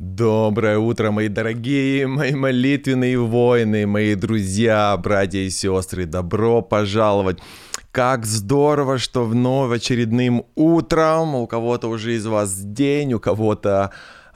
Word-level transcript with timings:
Доброе 0.00 0.78
утро, 0.78 1.10
мои 1.10 1.26
дорогие, 1.26 2.06
мои 2.06 2.30
молитвенные 2.32 3.18
воины, 3.18 3.84
мои 3.84 4.14
друзья, 4.14 4.96
братья 4.96 5.40
и 5.40 5.50
сестры. 5.50 6.06
Добро 6.06 6.62
пожаловать. 6.62 7.40
Как 7.90 8.24
здорово, 8.24 8.98
что 8.98 9.24
вновь 9.24 9.76
очередным 9.76 10.44
утром, 10.54 11.34
у 11.34 11.48
кого-то 11.48 11.88
уже 11.88 12.14
из 12.14 12.26
вас 12.26 12.60
день, 12.60 13.14
у 13.14 13.18
кого-то 13.18 13.90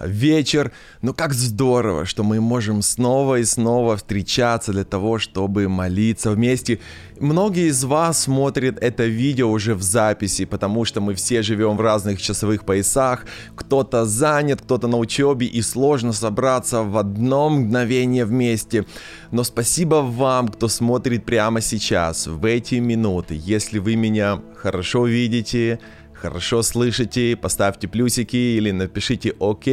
вечер. 0.05 0.73
Но 1.01 1.13
как 1.13 1.35
здорово, 1.35 2.05
что 2.07 2.23
мы 2.23 2.41
можем 2.41 2.83
снова 2.83 3.39
и 3.39 3.45
снова 3.45 3.97
встречаться 3.97 4.73
для 4.73 4.85
того, 4.85 5.19
чтобы 5.19 5.69
молиться 5.69 6.31
вместе. 6.31 6.79
Многие 7.21 7.69
из 7.69 7.85
вас 7.85 8.23
смотрят 8.23 8.79
это 8.81 9.05
видео 9.05 9.51
уже 9.51 9.75
в 9.75 9.83
записи, 9.83 10.45
потому 10.45 10.85
что 10.85 11.01
мы 11.01 11.15
все 11.15 11.43
живем 11.43 11.77
в 11.77 11.81
разных 11.81 12.21
часовых 12.21 12.65
поясах. 12.65 13.27
Кто-то 13.55 14.05
занят, 14.05 14.63
кто-то 14.63 14.89
на 14.89 14.99
учебе, 14.99 15.47
и 15.47 15.63
сложно 15.63 16.13
собраться 16.13 16.83
в 16.83 16.97
одно 16.97 17.49
мгновение 17.49 18.25
вместе. 18.25 18.87
Но 19.31 19.45
спасибо 19.45 19.97
вам, 19.97 20.49
кто 20.49 20.69
смотрит 20.69 21.25
прямо 21.25 21.61
сейчас, 21.61 22.27
в 22.27 22.45
эти 22.45 22.77
минуты. 22.77 23.39
Если 23.41 23.79
вы 23.79 23.97
меня 23.97 24.41
хорошо 24.57 25.07
видите, 25.07 25.79
хорошо 26.23 26.63
слышите, 26.63 27.37
поставьте 27.37 27.89
плюсики 27.89 28.37
или 28.37 28.71
напишите 28.71 29.33
«Ок», 29.41 29.65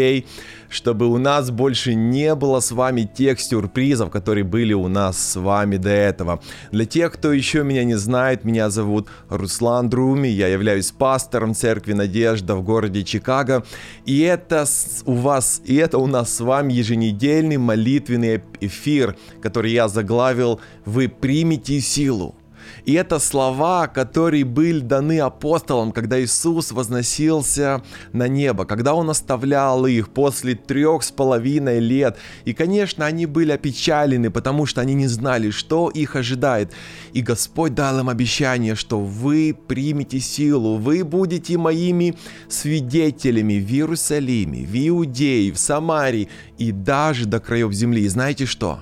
чтобы 0.68 1.06
у 1.06 1.20
нас 1.20 1.52
больше 1.52 1.94
не 1.94 2.34
было 2.34 2.60
с 2.60 2.72
вами 2.72 3.04
тех 3.04 3.40
сюрпризов, 3.40 4.10
которые 4.10 4.44
были 4.44 4.74
у 4.74 4.88
нас 4.88 5.20
с 5.20 5.36
вами 5.40 5.78
до 5.78 5.92
этого. 5.92 6.42
Для 6.72 6.86
тех, 6.86 7.14
кто 7.14 7.32
еще 7.32 7.64
меня 7.64 7.84
не 7.84 7.94
знает, 7.94 8.46
меня 8.46 8.72
зовут 8.72 9.10
Руслан 9.30 9.90
Друми, 9.90 10.28
я 10.28 10.48
являюсь 10.48 10.92
пастором 10.92 11.54
Церкви 11.54 11.94
Надежда 11.94 12.56
в 12.56 12.64
городе 12.64 13.04
Чикаго, 13.04 13.64
и 14.06 14.22
это 14.22 14.66
у 15.06 15.14
вас, 15.14 15.62
и 15.66 15.76
это 15.76 16.00
у 16.00 16.08
нас 16.08 16.34
с 16.36 16.40
вами 16.40 16.74
еженедельный 16.74 17.58
молитвенный 17.58 18.42
эфир, 18.60 19.16
который 19.44 19.72
я 19.72 19.88
заглавил 19.88 20.60
«Вы 20.84 21.10
примите 21.10 21.80
силу». 21.80 22.36
И 22.86 22.94
это 22.94 23.20
слова, 23.20 23.88
которые 23.88 24.46
были 24.46 24.80
даны 24.80 25.20
апостолам, 25.20 25.92
когда 25.92 26.22
Иисус 26.22 26.72
возносился 26.72 27.84
на 28.14 28.28
небо, 28.28 28.66
когда 28.66 28.94
Он 28.94 29.10
оставлял 29.10 29.86
их 29.86 30.10
после 30.10 30.56
трех 30.56 31.04
с 31.04 31.12
половиной 31.12 31.80
лет. 31.80 32.18
И, 32.46 32.54
конечно, 32.54 33.06
они 33.06 33.26
были 33.26 33.52
опечалены, 33.52 34.32
потому 34.32 34.66
что 34.66 34.82
они 34.82 34.94
не 34.94 35.08
знали, 35.08 35.50
что 35.50 35.90
их 35.90 36.16
ожидает. 36.16 36.72
И 37.14 37.22
Господь 37.22 37.74
дал 37.74 38.00
им 38.00 38.10
обещание, 38.10 38.76
что 38.76 39.00
вы 39.00 39.56
примете 39.68 40.20
силу, 40.20 40.78
вы 40.78 41.04
будете 41.04 41.58
моими 41.58 42.16
свидетелями 42.48 43.60
в 43.60 43.72
Иерусалиме, 43.72 44.66
в 44.66 44.88
Иудее, 44.88 45.52
в 45.52 45.58
Самарии 45.58 46.30
и 46.58 46.72
даже 46.72 47.26
до 47.26 47.40
краев 47.40 47.74
земли. 47.74 48.04
И 48.04 48.08
знаете 48.08 48.46
что? 48.46 48.80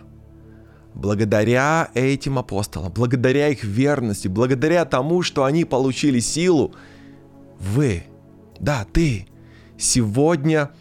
Благодаря 0.97 1.89
этим 1.93 2.39
апостолам, 2.39 2.91
благодаря 2.91 3.49
их 3.49 3.63
верности, 3.63 4.27
благодаря 4.27 4.83
тому, 4.85 5.21
что 5.21 5.43
они 5.43 5.63
получили 5.63 6.19
силу, 6.19 6.73
вы, 7.59 8.03
да, 8.59 8.85
ты, 8.91 9.27
сегодня 9.77 10.71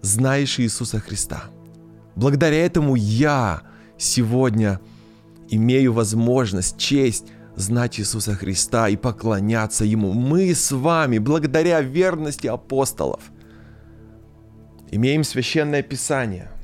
знаешь 0.00 0.60
Иисуса 0.60 1.00
Христа. 1.00 1.44
Благодаря 2.14 2.64
этому 2.64 2.94
я 2.94 3.62
сегодня 3.98 4.80
имею 5.48 5.92
возможность, 5.92 6.78
честь 6.78 7.26
знать 7.56 7.98
Иисуса 7.98 8.34
Христа 8.34 8.88
и 8.88 8.96
поклоняться 8.96 9.84
Ему. 9.84 10.12
Мы 10.12 10.54
с 10.54 10.70
вами, 10.70 11.18
благодаря 11.18 11.80
верности 11.80 12.46
апостолов, 12.46 13.20
имеем 14.90 15.24
священное 15.24 15.82
Писание– 15.82 16.48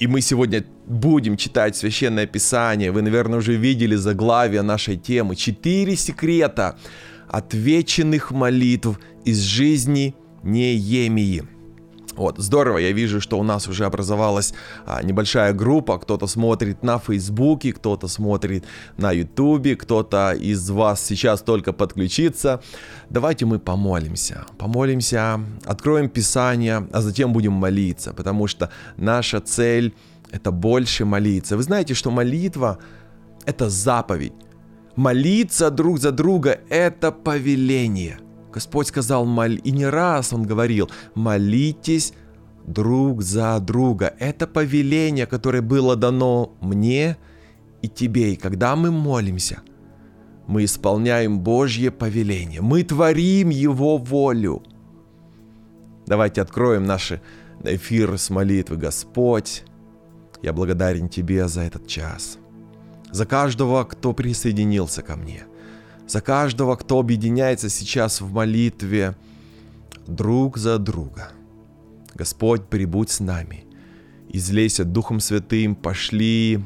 и 0.00 0.06
мы 0.06 0.22
сегодня 0.22 0.64
будем 0.86 1.36
читать 1.36 1.76
Священное 1.76 2.26
Писание. 2.26 2.90
Вы, 2.90 3.02
наверное, 3.02 3.38
уже 3.38 3.54
видели 3.54 3.96
заглавие 3.96 4.62
нашей 4.62 4.96
темы. 4.96 5.36
Четыре 5.36 5.94
секрета 5.94 6.78
отвеченных 7.28 8.30
молитв 8.30 8.98
из 9.26 9.40
жизни 9.42 10.14
Неемии. 10.42 11.44
Вот, 12.16 12.38
здорово, 12.38 12.78
я 12.78 12.92
вижу, 12.92 13.20
что 13.20 13.38
у 13.38 13.42
нас 13.42 13.68
уже 13.68 13.84
образовалась 13.84 14.52
а, 14.86 15.02
небольшая 15.02 15.52
группа, 15.52 15.98
кто-то 15.98 16.26
смотрит 16.26 16.82
на 16.82 16.98
Фейсбуке, 16.98 17.72
кто-то 17.72 18.08
смотрит 18.08 18.64
на 18.96 19.12
Ютубе, 19.12 19.76
кто-то 19.76 20.32
из 20.32 20.70
вас 20.70 21.04
сейчас 21.04 21.42
только 21.42 21.72
подключится. 21.72 22.60
Давайте 23.08 23.46
мы 23.46 23.58
помолимся, 23.58 24.44
помолимся, 24.58 25.40
откроем 25.64 26.08
Писание, 26.08 26.86
а 26.92 27.00
затем 27.00 27.32
будем 27.32 27.52
молиться, 27.52 28.12
потому 28.12 28.46
что 28.48 28.70
наша 28.96 29.40
цель 29.40 29.94
это 30.30 30.50
больше 30.50 31.04
молиться. 31.04 31.56
Вы 31.56 31.62
знаете, 31.62 31.94
что 31.94 32.10
молитва 32.10 32.78
это 33.46 33.70
заповедь. 33.70 34.32
Молиться 34.96 35.70
друг 35.70 35.98
за 35.98 36.10
друга 36.12 36.60
это 36.68 37.12
повеление– 37.12 38.18
Господь 38.52 38.88
сказал, 38.88 39.24
моль... 39.24 39.60
и 39.62 39.70
не 39.70 39.86
раз 39.86 40.32
Он 40.32 40.42
говорил, 40.42 40.90
молитесь 41.14 42.12
друг 42.66 43.22
за 43.22 43.58
друга. 43.60 44.14
Это 44.18 44.46
повеление, 44.46 45.26
которое 45.26 45.62
было 45.62 45.96
дано 45.96 46.52
мне 46.60 47.16
и 47.82 47.88
тебе. 47.88 48.32
И 48.32 48.36
когда 48.36 48.76
мы 48.76 48.90
молимся, 48.90 49.60
мы 50.46 50.64
исполняем 50.64 51.40
Божье 51.40 51.90
повеление. 51.90 52.60
Мы 52.60 52.82
творим 52.82 53.50
Его 53.50 53.98
волю. 53.98 54.62
Давайте 56.06 56.42
откроем 56.42 56.84
наши 56.84 57.20
эфир 57.62 58.18
с 58.18 58.30
молитвы. 58.30 58.76
Господь, 58.76 59.64
я 60.42 60.52
благодарен 60.52 61.08
Тебе 61.08 61.46
за 61.46 61.62
этот 61.62 61.86
час. 61.86 62.38
За 63.12 63.26
каждого, 63.26 63.84
кто 63.84 64.12
присоединился 64.12 65.02
ко 65.02 65.16
мне 65.16 65.44
за 66.10 66.20
каждого, 66.20 66.74
кто 66.74 66.98
объединяется 66.98 67.68
сейчас 67.68 68.20
в 68.20 68.32
молитве 68.32 69.14
друг 70.08 70.58
за 70.58 70.78
друга. 70.78 71.30
Господь, 72.14 72.66
прибудь 72.66 73.10
с 73.10 73.20
нами. 73.20 73.64
Излейся 74.28 74.84
Духом 74.84 75.20
Святым, 75.20 75.76
пошли 75.76 76.60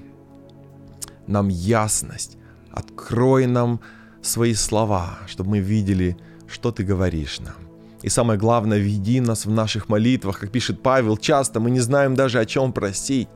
нам 1.26 1.48
ясность, 1.48 2.38
открой 2.70 3.46
нам 3.46 3.80
свои 4.22 4.54
слова, 4.54 5.18
чтобы 5.26 5.50
мы 5.50 5.58
видели, 5.58 6.16
что 6.46 6.72
Ты 6.72 6.82
говоришь 6.82 7.40
нам. 7.40 7.56
И 8.02 8.08
самое 8.08 8.38
главное, 8.38 8.78
веди 8.78 9.20
нас 9.20 9.44
в 9.44 9.50
наших 9.50 9.90
молитвах, 9.90 10.40
как 10.40 10.52
пишет 10.52 10.82
Павел, 10.82 11.18
часто 11.18 11.60
мы 11.60 11.70
не 11.70 11.80
знаем 11.80 12.14
даже 12.14 12.40
о 12.40 12.46
чем 12.46 12.72
просить. 12.72 13.28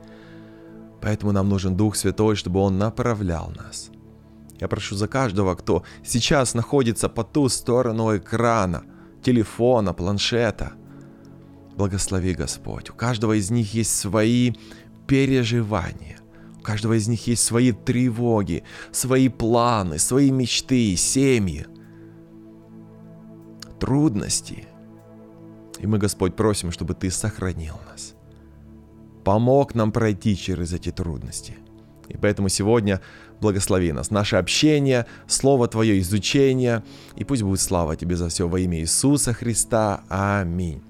Поэтому 1.01 1.31
нам 1.31 1.49
нужен 1.49 1.75
Дух 1.75 1.95
Святой, 1.95 2.35
чтобы 2.35 2.59
Он 2.59 2.79
направлял 2.79 3.53
нас– 3.55 3.91
я 4.59 4.67
прошу 4.67 4.95
за 4.95 5.07
каждого, 5.07 5.55
кто 5.55 5.83
сейчас 6.03 6.53
находится 6.53 7.09
по 7.09 7.23
ту 7.23 7.49
сторону 7.49 8.15
экрана, 8.15 8.83
телефона, 9.23 9.93
планшета. 9.93 10.73
Благослови 11.77 12.33
Господь. 12.33 12.89
У 12.89 12.93
каждого 12.93 13.37
из 13.37 13.51
них 13.51 13.73
есть 13.73 13.97
свои 13.97 14.53
переживания. 15.07 16.19
У 16.59 16.61
каждого 16.61 16.97
из 16.97 17.07
них 17.07 17.27
есть 17.27 17.43
свои 17.43 17.71
тревоги, 17.71 18.63
свои 18.91 19.29
планы, 19.29 19.97
свои 19.97 20.29
мечты, 20.29 20.97
семьи, 20.97 21.65
трудности. 23.79 24.67
И 25.79 25.87
мы, 25.87 25.99
Господь, 25.99 26.35
просим, 26.35 26.71
чтобы 26.71 26.95
Ты 26.95 27.09
сохранил 27.09 27.75
нас. 27.89 28.13
Помог 29.23 29.73
нам 29.73 29.93
пройти 29.93 30.35
через 30.35 30.73
эти 30.73 30.91
трудности. 30.91 31.55
И 32.09 32.17
поэтому 32.17 32.49
сегодня 32.49 33.01
Благослови 33.41 33.93
нас, 33.93 34.11
наше 34.11 34.35
общение, 34.35 35.05
Слово 35.27 35.67
Твое, 35.67 35.99
изучение, 35.99 36.83
и 37.15 37.23
пусть 37.23 37.43
будет 37.43 37.61
слава 37.61 37.95
Тебе 37.95 38.15
за 38.15 38.27
все 38.27 38.47
во 38.47 38.59
имя 38.59 38.79
Иисуса 38.79 39.33
Христа. 39.33 40.01
Аминь. 40.09 40.81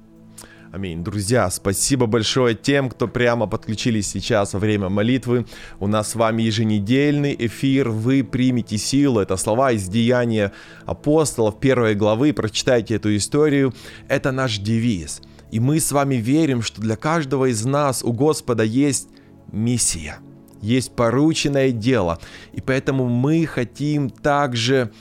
Аминь. 0.71 1.03
Друзья, 1.03 1.49
спасибо 1.49 2.05
большое 2.05 2.53
тем, 2.53 2.89
кто 2.89 3.07
прямо 3.07 3.47
подключились 3.47 4.07
сейчас 4.07 4.53
во 4.53 4.59
время 4.59 4.89
молитвы. 4.89 5.47
У 5.79 5.87
нас 5.87 6.11
с 6.11 6.15
вами 6.15 6.43
еженедельный 6.43 7.35
эфир 7.39 7.89
«Вы 7.89 8.23
примете 8.23 8.77
силу». 8.77 9.19
Это 9.19 9.35
слова 9.37 9.71
из 9.71 9.87
Деяния 9.87 10.51
апостолов 10.85 11.59
первой 11.59 11.95
главы. 11.95 12.33
Прочитайте 12.33 12.95
эту 12.95 13.15
историю. 13.15 13.73
Это 14.07 14.31
наш 14.31 14.59
девиз. 14.59 15.21
И 15.51 15.59
мы 15.59 15.79
с 15.79 15.91
вами 15.91 16.15
верим, 16.15 16.61
что 16.61 16.81
для 16.81 16.95
каждого 16.95 17.45
из 17.49 17.65
нас 17.65 18.03
у 18.03 18.13
Господа 18.13 18.63
есть 18.63 19.07
миссия– 19.51 20.19
есть 20.61 20.95
порученное 20.95 21.71
дело. 21.71 22.19
И 22.53 22.61
поэтому 22.61 23.07
мы 23.07 23.45
хотим 23.45 24.09
также 24.09 24.91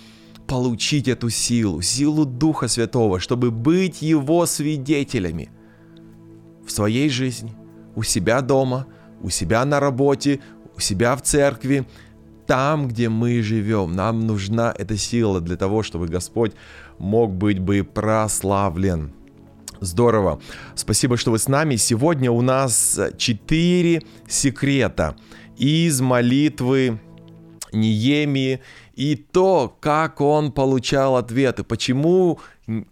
получить 0.46 1.08
эту 1.08 1.28
силу, 1.30 1.82
силу 1.82 2.24
Духа 2.24 2.68
Святого, 2.68 3.20
чтобы 3.20 3.50
быть 3.50 4.02
Его 4.02 4.46
свидетелями 4.46 5.50
в 6.66 6.70
своей 6.70 7.08
жизни, 7.10 7.54
у 7.94 8.02
себя 8.02 8.40
дома, 8.40 8.86
у 9.20 9.30
себя 9.30 9.64
на 9.64 9.80
работе, 9.80 10.40
у 10.76 10.80
себя 10.80 11.16
в 11.16 11.22
церкви, 11.22 11.86
там, 12.46 12.88
где 12.88 13.10
мы 13.10 13.42
живем. 13.42 13.92
Нам 13.92 14.26
нужна 14.26 14.74
эта 14.76 14.96
сила 14.96 15.40
для 15.40 15.56
того, 15.56 15.82
чтобы 15.82 16.06
Господь 16.06 16.52
мог 16.98 17.34
быть 17.34 17.58
бы 17.58 17.84
прославлен. 17.84 19.12
Здорово. 19.80 20.40
Спасибо, 20.74 21.16
что 21.16 21.30
вы 21.30 21.38
с 21.38 21.46
нами. 21.46 21.76
Сегодня 21.76 22.30
у 22.30 22.40
нас 22.40 22.98
четыре 23.16 24.02
секрета 24.26 25.14
из 25.58 26.00
молитвы 26.00 27.00
Ниемии 27.72 28.60
и 28.94 29.14
то, 29.14 29.76
как 29.80 30.20
он 30.20 30.52
получал 30.52 31.16
ответы, 31.16 31.64
почему 31.64 32.40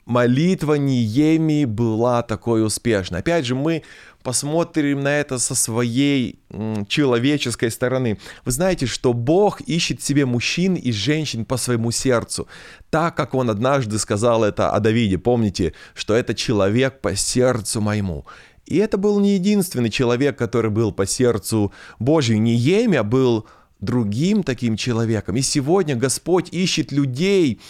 молитва 0.05 0.75
Ниемии 0.75 1.65
была 1.65 2.23
такой 2.23 2.65
успешной. 2.65 3.21
Опять 3.21 3.47
же, 3.47 3.55
мы 3.55 3.83
посмотрим 4.23 5.01
на 5.01 5.21
это 5.21 5.39
со 5.39 5.55
своей 5.55 6.41
человеческой 6.89 7.71
стороны. 7.71 8.19
Вы 8.45 8.53
знаете, 8.53 8.87
что 8.87 9.13
Бог 9.13 9.61
ищет 9.61 10.03
себе 10.03 10.27
мужчин 10.27 10.75
и 10.75 10.93
женщин 10.93 11.45
по 11.45 11.57
своему 11.57 11.91
сердцу, 11.93 12.49
так 12.91 13.17
как 13.17 13.35
Он 13.35 13.51
однажды 13.51 13.99
сказал 13.99 14.45
это 14.45 14.71
о 14.71 14.81
Давиде. 14.81 15.19
Помните, 15.19 15.75
что 15.95 16.15
это 16.15 16.35
человек 16.35 17.01
по 17.01 17.15
сердцу 17.15 17.81
моему. 17.81 18.27
И 18.67 18.77
это 18.77 18.99
был 18.99 19.21
не 19.21 19.35
единственный 19.35 19.91
человек, 19.91 20.37
который 20.37 20.71
был 20.71 20.93
по 20.93 21.07
сердцу 21.07 21.73
Божию. 21.99 22.43
Неемия 22.43 23.03
был 23.03 23.47
другим 23.81 24.43
таким 24.43 24.77
человеком. 24.77 25.37
И 25.37 25.43
сегодня 25.43 25.97
Господь 25.97 26.53
ищет 26.53 26.93
людей, 26.93 27.61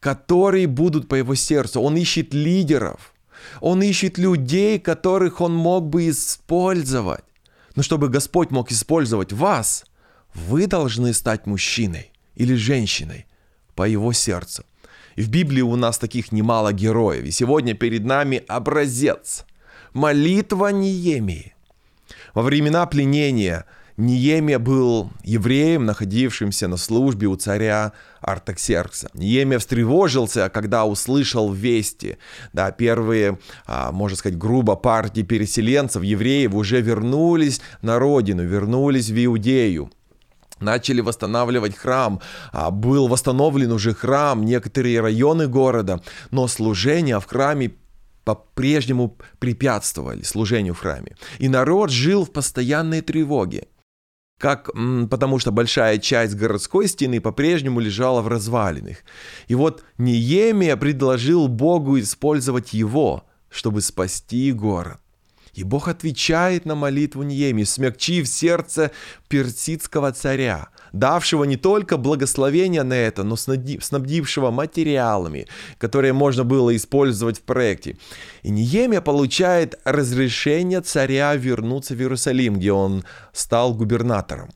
которые 0.00 0.66
будут 0.66 1.08
по 1.08 1.14
его 1.14 1.34
сердцу. 1.34 1.80
Он 1.80 1.96
ищет 1.96 2.34
лидеров– 2.34 3.14
он 3.60 3.82
ищет 3.82 4.18
людей, 4.18 4.78
которых 4.78 5.40
он 5.40 5.54
мог 5.54 5.88
бы 5.88 6.08
использовать. 6.08 7.24
Но 7.76 7.82
чтобы 7.82 8.08
Господь 8.08 8.50
мог 8.50 8.70
использовать 8.70 9.32
вас, 9.32 9.84
вы 10.34 10.66
должны 10.66 11.12
стать 11.12 11.46
мужчиной 11.46 12.12
или 12.34 12.54
женщиной 12.54 13.26
по 13.74 13.88
его 13.88 14.12
сердцу. 14.12 14.64
И 15.16 15.22
в 15.22 15.28
Библии 15.28 15.62
у 15.62 15.76
нас 15.76 15.98
таких 15.98 16.32
немало 16.32 16.72
героев. 16.72 17.24
И 17.24 17.30
сегодня 17.30 17.74
перед 17.74 18.04
нами 18.04 18.42
образец. 18.48 19.44
Молитва 19.92 20.68
Неемии. 20.72 21.54
Во 22.34 22.42
времена 22.42 22.86
пленения– 22.86 23.64
Ниемия 24.00 24.58
был 24.58 25.10
евреем, 25.22 25.84
находившимся 25.84 26.68
на 26.68 26.76
службе 26.76 27.26
у 27.26 27.36
царя 27.36 27.92
Артаксеркса. 28.20 29.10
Ниемия 29.14 29.58
встревожился, 29.58 30.48
когда 30.48 30.86
услышал 30.86 31.52
вести. 31.52 32.16
Да, 32.52 32.70
первые, 32.70 33.38
а, 33.66 33.92
можно 33.92 34.16
сказать, 34.16 34.38
грубо 34.38 34.74
партии 34.76 35.22
переселенцев, 35.22 36.02
евреев, 36.02 36.54
уже 36.54 36.80
вернулись 36.80 37.60
на 37.82 37.98
родину, 37.98 38.42
вернулись 38.42 39.10
в 39.10 39.24
Иудею 39.24 39.90
начали 40.58 41.00
восстанавливать 41.00 41.74
храм, 41.74 42.20
а, 42.52 42.70
был 42.70 43.08
восстановлен 43.08 43.72
уже 43.72 43.94
храм, 43.94 44.44
некоторые 44.44 45.00
районы 45.00 45.48
города, 45.48 46.02
но 46.30 46.48
служение 46.48 47.18
в 47.18 47.24
храме 47.24 47.72
по-прежнему 48.24 49.16
препятствовали 49.38 50.22
служению 50.22 50.74
в 50.74 50.80
храме. 50.80 51.16
И 51.38 51.48
народ 51.48 51.90
жил 51.90 52.24
в 52.24 52.32
постоянной 52.32 53.00
тревоге 53.00 53.68
как, 54.40 54.70
потому 55.10 55.38
что 55.38 55.52
большая 55.52 55.98
часть 55.98 56.34
городской 56.34 56.88
стены 56.88 57.20
по-прежнему 57.20 57.78
лежала 57.78 58.22
в 58.22 58.28
развалинах. 58.28 58.96
И 59.48 59.54
вот 59.54 59.84
Неемия 59.98 60.76
предложил 60.76 61.46
Богу 61.46 62.00
использовать 62.00 62.72
его, 62.72 63.24
чтобы 63.50 63.82
спасти 63.82 64.50
город. 64.52 64.98
И 65.54 65.64
Бог 65.64 65.88
отвечает 65.88 66.64
на 66.64 66.74
молитву 66.74 67.22
Неемии, 67.22 67.64
смягчив 67.64 68.28
сердце 68.28 68.92
персидского 69.28 70.12
царя, 70.12 70.68
давшего 70.92 71.44
не 71.44 71.56
только 71.56 71.96
благословение 71.96 72.82
на 72.82 72.94
это, 72.94 73.22
но 73.22 73.36
снабдившего 73.36 74.50
материалами, 74.50 75.46
которые 75.78 76.12
можно 76.12 76.44
было 76.44 76.74
использовать 76.76 77.38
в 77.38 77.42
проекте. 77.42 77.96
И 78.42 78.50
Неемия 78.50 79.00
получает 79.00 79.78
разрешение 79.84 80.80
царя 80.80 81.34
вернуться 81.34 81.94
в 81.94 82.00
Иерусалим, 82.00 82.56
где 82.56 82.72
он 82.72 83.04
стал 83.32 83.74
губернатором. 83.74 84.50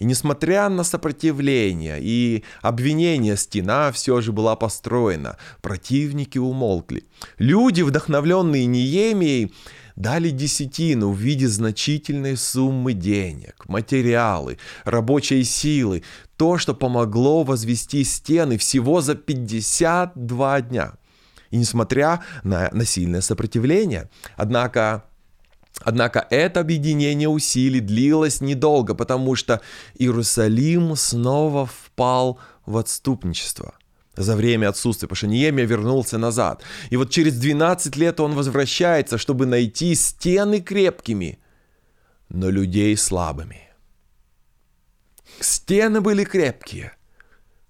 И 0.00 0.04
несмотря 0.06 0.68
на 0.70 0.82
сопротивление 0.82 1.98
и 2.00 2.42
обвинение, 2.62 3.36
стена 3.36 3.92
все 3.92 4.22
же 4.22 4.32
была 4.32 4.56
построена. 4.56 5.36
Противники 5.60 6.38
умолкли. 6.38 7.04
Люди, 7.36 7.82
вдохновленные 7.82 8.64
Неемией, 8.64 9.52
дали 10.00 10.30
десятину 10.30 11.10
в 11.10 11.18
виде 11.18 11.46
значительной 11.46 12.36
суммы 12.36 12.94
денег, 12.94 13.68
материалы, 13.68 14.58
рабочей 14.84 15.44
силы, 15.44 16.02
то, 16.36 16.56
что 16.56 16.74
помогло 16.74 17.42
возвести 17.42 18.02
стены 18.04 18.56
всего 18.56 19.02
за 19.02 19.14
52 19.14 20.60
дня. 20.62 20.94
И 21.50 21.58
несмотря 21.58 22.22
на 22.44 22.70
насильное 22.72 23.20
сопротивление, 23.20 24.08
однако 24.36 25.04
Однако 25.82 26.26
это 26.28 26.60
объединение 26.60 27.28
усилий 27.28 27.80
длилось 27.80 28.42
недолго, 28.42 28.94
потому 28.94 29.34
что 29.34 29.62
Иерусалим 29.94 30.94
снова 30.94 31.64
впал 31.64 32.38
в 32.66 32.76
отступничество 32.76 33.72
за 34.22 34.36
время 34.36 34.68
отсутствия, 34.68 35.08
потому 35.08 35.16
что 35.16 35.26
Неемия 35.26 35.66
вернулся 35.66 36.18
назад. 36.18 36.62
И 36.90 36.96
вот 36.96 37.10
через 37.10 37.38
12 37.38 37.96
лет 37.96 38.20
он 38.20 38.34
возвращается, 38.34 39.18
чтобы 39.18 39.46
найти 39.46 39.94
стены 39.94 40.60
крепкими, 40.60 41.38
но 42.28 42.50
людей 42.50 42.96
слабыми. 42.96 43.62
Стены 45.40 46.00
были 46.00 46.24
крепкие– 46.24 46.92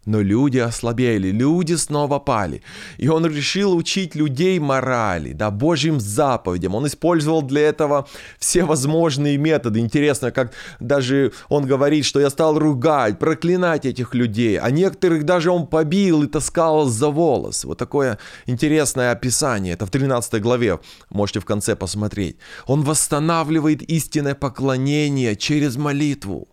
но 0.06 0.22
люди 0.22 0.58
ослабели, 0.58 1.30
люди 1.30 1.74
снова 1.74 2.18
пали. 2.18 2.62
И 2.96 3.08
он 3.08 3.26
решил 3.26 3.76
учить 3.76 4.14
людей 4.14 4.58
морали, 4.58 5.32
да, 5.32 5.50
Божьим 5.50 6.00
заповедям. 6.00 6.74
Он 6.74 6.86
использовал 6.86 7.42
для 7.42 7.68
этого 7.68 8.08
все 8.38 8.64
возможные 8.64 9.36
методы. 9.36 9.80
Интересно, 9.80 10.30
как 10.30 10.52
даже 10.80 11.32
он 11.48 11.66
говорит, 11.66 12.06
что 12.06 12.18
я 12.18 12.30
стал 12.30 12.58
ругать, 12.58 13.18
проклинать 13.18 13.84
этих 13.84 14.14
людей. 14.14 14.58
А 14.58 14.70
некоторых 14.70 15.24
даже 15.24 15.50
он 15.50 15.66
побил 15.66 16.22
и 16.22 16.28
таскал 16.28 16.86
за 16.86 17.10
волос. 17.10 17.64
Вот 17.64 17.78
такое 17.78 18.18
интересное 18.46 19.12
описание. 19.12 19.74
Это 19.74 19.84
в 19.84 19.90
13 19.90 20.40
главе. 20.40 20.80
Можете 21.10 21.40
в 21.40 21.44
конце 21.44 21.76
посмотреть. 21.76 22.36
Он 22.66 22.82
восстанавливает 22.82 23.82
истинное 23.82 24.34
поклонение 24.34 25.36
через 25.36 25.76
молитву 25.76 26.48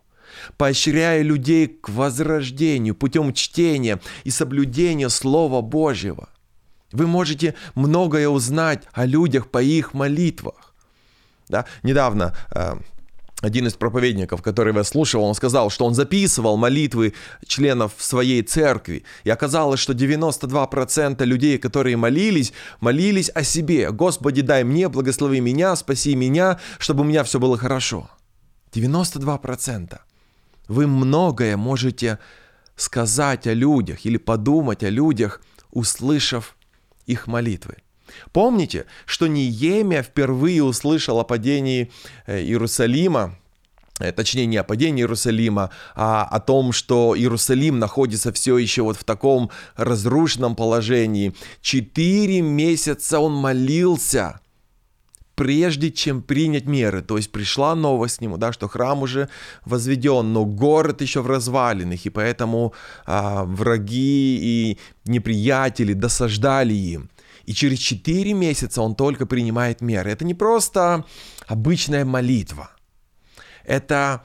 поощряя 0.57 1.22
людей 1.22 1.68
к 1.68 1.89
возрождению 1.89 2.95
путем 2.95 3.34
чтения 3.34 4.00
и 4.24 4.30
соблюдения 4.30 5.10
Слова 5.10 5.62
Божьего. 5.62 6.30
Вы 6.92 7.07
можете 7.07 7.56
многое 7.75 8.30
узнать 8.30 8.84
о 8.94 9.06
людях 9.06 9.50
по 9.50 9.62
их 9.62 9.94
молитвах. 9.94 10.74
Да? 11.50 11.66
Недавно 11.84 12.36
э, 12.51 12.75
один 13.41 13.67
из 13.67 13.74
проповедников, 13.74 14.41
который 14.41 14.74
я 14.74 14.84
слушал, 14.84 15.24
он 15.24 15.36
сказал, 15.36 15.70
что 15.70 15.86
он 15.86 15.94
записывал 15.94 16.58
молитвы 16.58 17.13
членов 17.46 17.94
своей 17.98 18.41
церкви. 18.41 19.03
И 19.24 19.29
оказалось, 19.29 19.79
что 19.79 19.94
92% 19.94 21.24
людей, 21.24 21.60
которые 21.60 21.98
молились, 21.98 22.51
молились 22.79 23.29
о 23.29 23.44
себе. 23.44 23.91
«Господи, 23.91 24.41
дай 24.41 24.63
мне, 24.63 24.89
благослови 24.89 25.39
меня, 25.39 25.75
спаси 25.75 26.15
меня, 26.15 26.60
чтобы 26.79 27.01
у 27.01 27.03
меня 27.03 27.24
все 27.24 27.39
было 27.39 27.58
хорошо». 27.58 28.10
92%. 28.74 30.00
Вы 30.67 30.88
многое 30.88 31.57
можете 31.57 32.19
сказать 32.75 33.47
о 33.47 33.53
людях 33.53 34.05
или 34.05 34.17
подумать 34.17 34.83
о 34.83 34.89
людях, 34.89 35.41
услышав 35.71 36.55
их 37.05 37.27
молитвы. 37.27 37.77
Помните, 38.31 38.86
что 39.05 39.27
Неемия 39.27 40.03
впервые 40.03 40.63
услышал 40.63 41.19
о 41.19 41.24
падении 41.24 41.91
э, 42.25 42.41
Иерусалима, 42.41 43.38
э, 44.00 44.12
точнее 44.12 44.45
не 44.45 44.57
о 44.57 44.63
падении 44.63 45.01
Иерусалима, 45.01 45.71
а 45.95 46.24
о 46.24 46.39
том, 46.39 46.71
что 46.71 47.17
Иерусалим 47.17 47.79
находится 47.79 48.31
все 48.31 48.57
еще 48.57 48.83
вот 48.83 48.97
в 48.97 49.03
таком 49.03 49.51
разрушенном 49.75 50.55
положении. 50.55 51.33
Четыре 51.62 52.41
месяца 52.41 53.19
он 53.19 53.33
молился 53.33 54.39
прежде 55.38 55.91
чем 55.91 56.24
принять 56.24 56.65
меры. 56.65 57.03
То 57.03 57.15
есть 57.17 57.32
пришла 57.32 57.75
новость 57.75 58.17
к 58.17 58.22
нему, 58.22 58.38
да, 58.38 58.51
что 58.51 58.67
храм 58.67 59.03
уже 59.03 59.29
возведен, 59.65 60.34
но 60.34 60.46
город 60.46 61.01
еще 61.01 61.22
в 61.22 61.27
развалинах, 61.27 62.06
и 62.06 62.10
поэтому 62.10 62.74
а, 63.06 63.44
враги 63.44 64.39
и 64.41 64.79
неприятели 65.06 65.94
досаждали 65.94 66.74
им. 66.74 67.10
И 67.46 67.53
через 67.53 67.77
4 67.77 68.34
месяца 68.34 68.82
он 68.82 68.96
только 68.96 69.27
принимает 69.27 69.82
меры. 69.82 70.10
Это 70.10 70.25
не 70.25 70.34
просто 70.34 71.06
обычная 71.46 72.03
молитва. 72.03 72.72
Это 73.63 74.24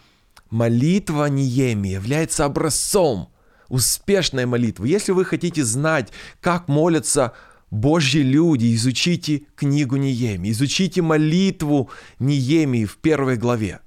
молитва 0.51 1.27
Ниеми 1.27 1.89
является 1.89 2.47
образцом 2.47 3.29
успешной 3.69 4.47
молитвы. 4.47 4.89
Если 4.89 5.13
вы 5.13 5.27
хотите 5.27 5.63
знать, 5.63 6.11
как 6.41 6.69
молятся 6.69 7.35
Божьи 7.73 8.21
люди, 8.21 8.75
изучите 8.75 9.45
книгу 9.57 9.97
Ниеми, 9.97 10.51
изучите 10.51 11.01
молитву 11.01 11.91
Ниемии 12.19 12.85
в 12.85 12.99
первой 12.99 13.37
главе. 13.37 13.81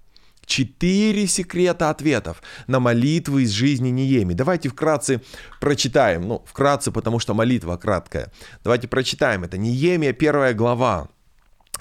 Четыре 0.48 1.28
секрета 1.28 1.92
ответов 1.92 2.42
на 2.66 2.80
молитвы 2.80 3.44
из 3.44 3.52
жизни 3.52 3.90
Ниеми. 3.90 4.34
Давайте 4.34 4.70
вкратце 4.70 5.22
прочитаем. 5.62 6.28
Ну, 6.28 6.44
вкратце, 6.48 6.92
потому 6.92 7.20
что 7.20 7.36
молитва 7.36 7.78
краткая. 7.78 8.32
Давайте 8.64 8.88
прочитаем 8.88 9.44
это. 9.44 9.60
Ниемия, 9.60 10.14
первая 10.14 10.56
глава. 10.56 11.10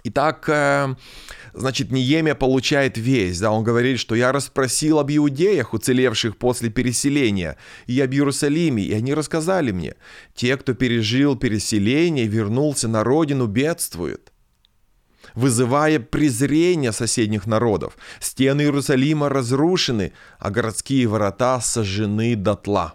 Итак, 0.04 0.46
э, 0.50 0.94
значит, 1.54 1.90
Неемия 1.90 2.34
получает 2.34 2.98
весть, 2.98 3.40
да, 3.40 3.50
он 3.50 3.64
говорит, 3.64 3.98
что 3.98 4.14
я 4.14 4.32
расспросил 4.32 4.98
об 4.98 5.10
иудеях, 5.10 5.72
уцелевших 5.74 6.36
после 6.36 6.70
переселения, 6.70 7.56
и 7.86 8.00
об 8.00 8.12
Иерусалиме, 8.12 8.82
и 8.82 8.92
они 8.92 9.14
рассказали 9.14 9.72
мне, 9.72 9.94
те, 10.34 10.56
кто 10.56 10.74
пережил 10.74 11.36
переселение, 11.36 12.26
вернулся 12.26 12.88
на 12.88 13.04
родину, 13.04 13.46
бедствуют 13.46 14.30
вызывая 15.34 15.98
презрение 15.98 16.92
соседних 16.92 17.46
народов. 17.46 17.96
Стены 18.20 18.62
Иерусалима 18.62 19.28
разрушены, 19.28 20.12
а 20.38 20.50
городские 20.50 21.08
ворота 21.08 21.60
сожжены 21.60 22.36
дотла. 22.36 22.94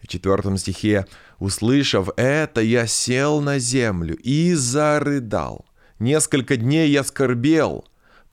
В 0.00 0.06
четвертом 0.06 0.56
стихе 0.56 1.06
«Услышав 1.38 2.10
это, 2.16 2.60
я 2.60 2.86
сел 2.86 3.40
на 3.40 3.58
землю 3.58 4.16
и 4.16 4.54
зарыдал. 4.54 5.67
Несколько 5.98 6.56
дней 6.56 6.90
я 6.90 7.02
скорбел, 7.02 7.84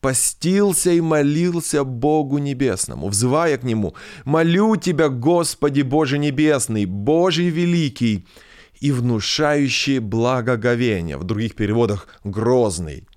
постился 0.02 0.92
и 0.92 1.02
молился 1.02 1.84
Богу 1.84 2.38
Небесному, 2.38 3.08
взывая 3.10 3.58
к 3.58 3.64
Нему, 3.64 3.96
«Молю 4.24 4.76
Тебя, 4.76 5.10
Господи 5.10 5.82
Боже 5.82 6.20
Небесный, 6.20 6.86
Божий 6.86 7.50
Великий, 7.50 8.28
и 8.80 8.92
внушающий 8.92 10.00
благоговение, 10.00 11.18
в 11.18 11.24
других 11.24 11.56
переводах 11.56 12.08
«грозный». 12.24 13.08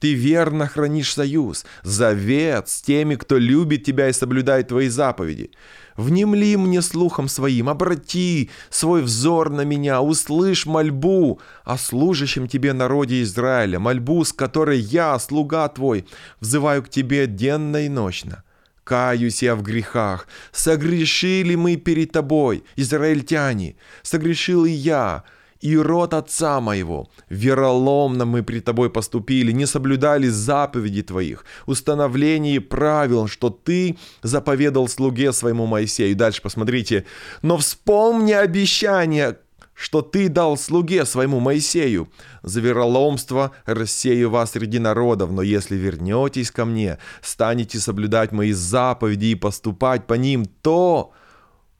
Ты 0.00 0.14
верно 0.14 0.68
хранишь 0.68 1.14
союз, 1.14 1.64
завет 1.82 2.68
с 2.68 2.82
теми, 2.82 3.16
кто 3.16 3.36
любит 3.36 3.84
тебя 3.84 4.08
и 4.08 4.12
соблюдает 4.12 4.68
твои 4.68 4.88
заповеди. 4.88 5.50
Внемли 5.98 6.54
мне 6.54 6.80
слухом 6.80 7.26
своим, 7.26 7.68
обрати 7.68 8.50
свой 8.70 9.02
взор 9.02 9.50
на 9.50 9.62
меня, 9.62 10.00
услышь 10.00 10.64
мольбу 10.64 11.40
о 11.64 11.76
служащем 11.76 12.46
тебе 12.46 12.72
народе 12.72 13.20
Израиля, 13.22 13.80
мольбу, 13.80 14.24
с 14.24 14.32
которой 14.32 14.78
я, 14.78 15.18
слуга 15.18 15.68
твой, 15.68 16.06
взываю 16.38 16.84
к 16.84 16.88
тебе 16.88 17.26
денно 17.26 17.84
и 17.84 17.88
ночно. 17.88 18.44
Каюсь 18.84 19.42
я 19.42 19.56
в 19.56 19.62
грехах. 19.62 20.28
Согрешили 20.52 21.56
мы 21.56 21.74
перед 21.74 22.12
тобой, 22.12 22.62
израильтяне, 22.76 23.74
согрешил 24.02 24.66
и 24.66 24.70
я, 24.70 25.24
и 25.60 25.76
род 25.76 26.14
отца 26.14 26.60
моего. 26.60 27.08
Вероломно 27.28 28.24
мы 28.24 28.42
пред 28.42 28.64
тобой 28.64 28.90
поступили, 28.90 29.52
не 29.52 29.66
соблюдали 29.66 30.28
заповеди 30.28 31.02
твоих, 31.02 31.44
установлений 31.66 32.58
правил, 32.58 33.28
что 33.28 33.50
ты 33.50 33.96
заповедал 34.22 34.88
слуге 34.88 35.32
своему 35.32 35.66
Моисею. 35.66 36.16
Дальше 36.16 36.42
посмотрите. 36.42 37.04
Но 37.42 37.56
вспомни 37.56 38.32
обещание, 38.32 39.38
что 39.74 40.02
ты 40.02 40.28
дал 40.28 40.56
слуге 40.56 41.04
своему 41.04 41.38
Моисею. 41.38 42.08
За 42.42 42.60
вероломство 42.60 43.52
рассею 43.64 44.30
вас 44.30 44.52
среди 44.52 44.78
народов, 44.78 45.30
но 45.30 45.42
если 45.42 45.76
вернетесь 45.76 46.50
ко 46.50 46.64
мне, 46.64 46.98
станете 47.22 47.78
соблюдать 47.78 48.32
мои 48.32 48.52
заповеди 48.52 49.26
и 49.26 49.34
поступать 49.36 50.06
по 50.06 50.14
ним, 50.14 50.46
то, 50.46 51.12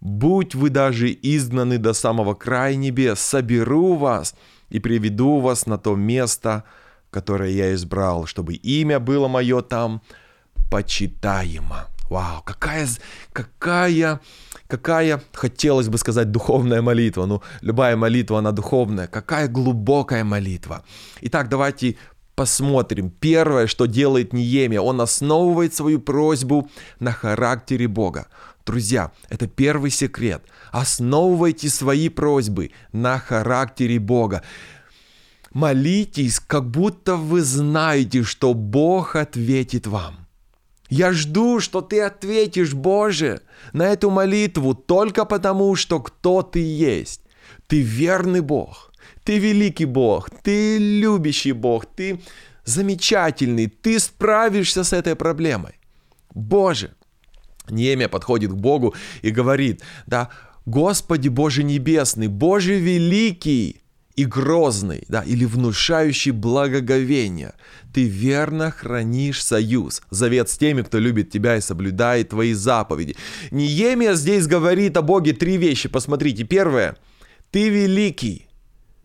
будь 0.01 0.55
вы 0.55 0.71
даже 0.71 1.11
изгнаны 1.11 1.79
до 1.79 1.93
самого 1.93 2.35
края 2.35 2.77
небес, 2.77 3.21
соберу 3.21 3.95
вас 3.97 4.35
и 4.69 4.79
приведу 4.81 5.41
вас 5.41 5.67
на 5.67 5.79
то 5.79 5.97
место, 5.97 6.65
которое 7.11 7.51
я 7.51 7.75
избрал, 7.75 8.27
чтобы 8.27 8.55
имя 8.55 9.01
было 9.01 9.29
мое 9.29 9.63
там 9.63 10.03
почитаемо. 10.71 11.87
Вау, 12.11 12.43
какая, 12.43 12.89
какая, 13.33 14.21
какая, 14.67 15.23
хотелось 15.35 15.89
бы 15.89 15.99
сказать, 15.99 16.31
духовная 16.31 16.81
молитва. 16.81 17.27
Ну, 17.27 17.43
любая 17.61 17.97
молитва, 17.97 18.39
она 18.39 18.53
духовная. 18.53 19.07
Какая 19.09 19.47
глубокая 19.47 20.25
молитва. 20.25 20.85
Итак, 21.21 21.51
давайте 21.51 21.97
посмотрим. 22.35 23.11
Первое, 23.11 23.67
что 23.67 23.87
делает 23.87 24.33
Ниемия, 24.33 24.81
он 24.81 25.01
основывает 25.01 25.75
свою 25.75 26.01
просьбу 26.01 26.71
на 27.01 27.13
характере 27.13 27.89
Бога. 27.89 28.29
Друзья, 28.69 29.13
это 29.31 29.47
первый 29.47 29.91
секрет. 29.91 30.43
Основывайте 30.73 31.71
свои 31.71 32.11
просьбы 32.11 32.71
на 32.93 33.19
характере 33.19 33.99
Бога. 33.99 34.43
Молитесь, 35.55 36.39
как 36.39 36.71
будто 36.71 37.17
вы 37.17 37.41
знаете, 37.41 38.25
что 38.25 38.53
Бог 38.53 39.17
ответит 39.17 39.87
вам. 39.87 40.27
Я 40.91 41.15
жду, 41.15 41.61
что 41.61 41.81
ты 41.81 42.03
ответишь, 42.03 42.75
Боже, 42.75 43.41
на 43.73 43.87
эту 43.87 44.11
молитву 44.11 44.75
только 44.75 45.25
потому, 45.25 45.75
что 45.75 46.01
кто 46.01 46.43
ты 46.43 46.59
есть. 46.59 47.23
Ты 47.69 47.81
верный 47.81 48.43
Бог, 48.43 48.93
ты 49.25 49.39
великий 49.39 49.87
Бог, 49.87 50.29
ты 50.43 50.77
любящий 50.77 51.53
Бог, 51.53 51.87
ты 51.87 52.21
замечательный, 52.67 53.69
ты 53.69 53.99
справишься 53.99 54.85
с 54.85 54.93
этой 54.93 55.17
проблемой. 55.17 55.73
Боже, 56.35 56.95
Немия 57.71 58.09
подходит 58.09 58.53
к 58.53 58.57
Богу 58.57 58.95
и 59.23 59.31
говорит, 59.31 59.83
да, 60.07 60.31
Господи 60.67 61.29
Боже 61.29 61.63
Небесный, 61.63 62.29
Боже 62.29 62.79
Великий, 62.79 63.83
и 64.19 64.25
грозный, 64.25 65.05
да, 65.09 65.23
или 65.23 65.45
внушающий 65.45 66.33
благоговение. 66.33 67.55
Ты 67.95 68.03
верно 68.03 68.73
хранишь 68.73 69.45
союз, 69.45 70.03
завет 70.11 70.51
с 70.51 70.59
теми, 70.59 70.83
кто 70.83 70.99
любит 70.99 71.31
тебя 71.31 71.57
и 71.57 71.61
соблюдает 71.61 72.31
твои 72.31 72.53
заповеди. 72.53 73.15
Неемия 73.53 74.15
здесь 74.15 74.49
говорит 74.49 74.97
о 74.97 75.03
Боге 75.03 75.35
три 75.35 75.57
вещи. 75.57 75.89
Посмотрите, 75.89 76.43
первое, 76.43 76.97
ты 77.53 77.69
великий, 77.69 78.49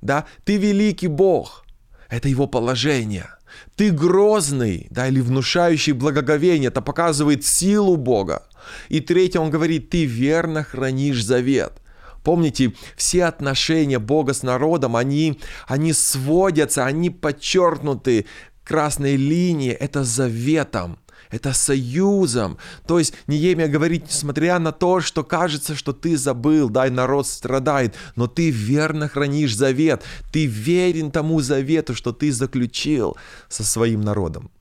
да, 0.01 0.25
ты 0.45 0.57
великий 0.57 1.09
Бог. 1.09 1.63
Это 2.09 2.27
его 2.27 2.47
положение. 2.47 3.27
Ты 3.75 3.91
грозный, 3.91 4.87
да, 4.89 5.07
или 5.07 5.21
внушающий 5.21 5.93
благоговение, 5.93 6.67
это 6.67 6.81
показывает 6.81 7.45
силу 7.45 7.97
Бога. 7.97 8.43
И 8.89 8.99
третье, 8.99 9.39
он 9.39 9.49
говорит, 9.49 9.89
ты 9.89 10.05
верно 10.05 10.63
хранишь 10.63 11.23
завет. 11.23 11.81
Помните, 12.23 12.73
все 12.95 13.25
отношения 13.25 13.99
Бога 13.99 14.33
с 14.33 14.43
народом, 14.43 14.95
они, 14.95 15.41
они 15.67 15.91
сводятся, 15.91 16.85
они 16.85 17.09
подчеркнуты 17.09 18.25
красной 18.63 19.17
линией, 19.17 19.73
это 19.73 20.03
заветом 20.03 20.97
это 21.33 21.51
союзом. 21.53 22.59
То 22.85 22.99
есть 22.99 23.15
Неемия 23.25 23.67
говорит, 23.67 24.05
несмотря 24.05 24.59
на 24.59 24.71
то, 24.71 25.01
что 25.01 25.23
кажется, 25.23 25.75
что 25.75 25.91
ты 25.91 26.15
забыл, 26.15 26.69
дай 26.69 26.91
народ 26.91 27.25
страдает, 27.25 27.95
но 28.15 28.27
ты 28.27 28.51
верно 28.51 29.07
хранишь 29.07 29.57
завет, 29.57 30.03
ты 30.31 30.45
верен 30.45 31.09
тому 31.09 31.41
завету, 31.41 31.95
что 31.95 32.13
ты 32.13 32.31
заключил 32.31 33.17
со 33.49 33.63
своим 33.63 34.01
народом. 34.01 34.51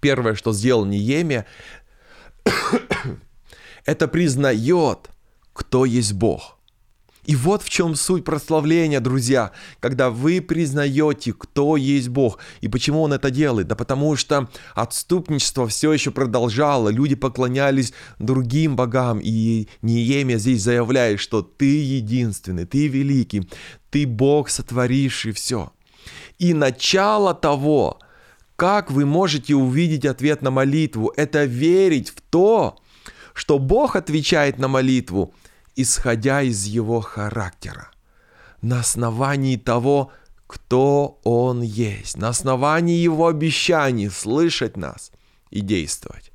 Первое, 0.00 0.34
что 0.34 0.52
сделал 0.52 0.84
Неемия, 0.84 1.46
это 3.84 4.06
признает, 4.06 5.10
кто 5.52 5.84
есть 5.84 6.12
Бог. 6.12 6.57
И 7.28 7.36
вот 7.36 7.62
в 7.62 7.68
чем 7.68 7.94
суть 7.94 8.24
прославления, 8.24 9.00
друзья, 9.00 9.52
когда 9.80 10.08
вы 10.08 10.40
признаете, 10.40 11.34
кто 11.34 11.76
есть 11.76 12.08
Бог 12.08 12.38
и 12.62 12.68
почему 12.68 13.02
Он 13.02 13.12
это 13.12 13.30
делает. 13.30 13.68
Да 13.68 13.74
потому 13.76 14.16
что 14.16 14.48
отступничество 14.74 15.68
все 15.68 15.92
еще 15.92 16.10
продолжало, 16.10 16.88
люди 16.88 17.14
поклонялись 17.14 17.92
другим 18.18 18.76
богам, 18.76 19.20
и 19.22 19.68
Неемия 19.82 20.38
здесь 20.38 20.62
заявляет, 20.62 21.20
что 21.20 21.42
ты 21.42 21.82
единственный, 21.82 22.64
ты 22.64 22.88
великий, 22.88 23.46
ты 23.90 24.06
Бог, 24.06 24.48
сотворивший 24.48 25.32
все. 25.32 25.70
И 26.38 26.54
начало 26.54 27.34
того, 27.34 27.98
как 28.56 28.90
вы 28.90 29.04
можете 29.04 29.54
увидеть 29.54 30.06
ответ 30.06 30.40
на 30.40 30.50
молитву, 30.50 31.12
это 31.14 31.44
верить 31.44 32.08
в 32.08 32.22
то, 32.22 32.78
что 33.34 33.58
Бог 33.58 33.96
отвечает 33.96 34.58
на 34.58 34.68
молитву– 34.68 35.34
исходя 35.78 36.42
из 36.42 36.64
его 36.64 37.00
характера, 37.00 37.90
на 38.62 38.80
основании 38.80 39.56
того, 39.56 40.10
кто 40.48 41.20
он 41.22 41.62
есть, 41.62 42.16
на 42.16 42.30
основании 42.30 42.96
его 42.96 43.28
обещаний 43.28 44.10
слышать 44.10 44.76
нас 44.76 45.12
и 45.50 45.60
действовать. 45.60 46.32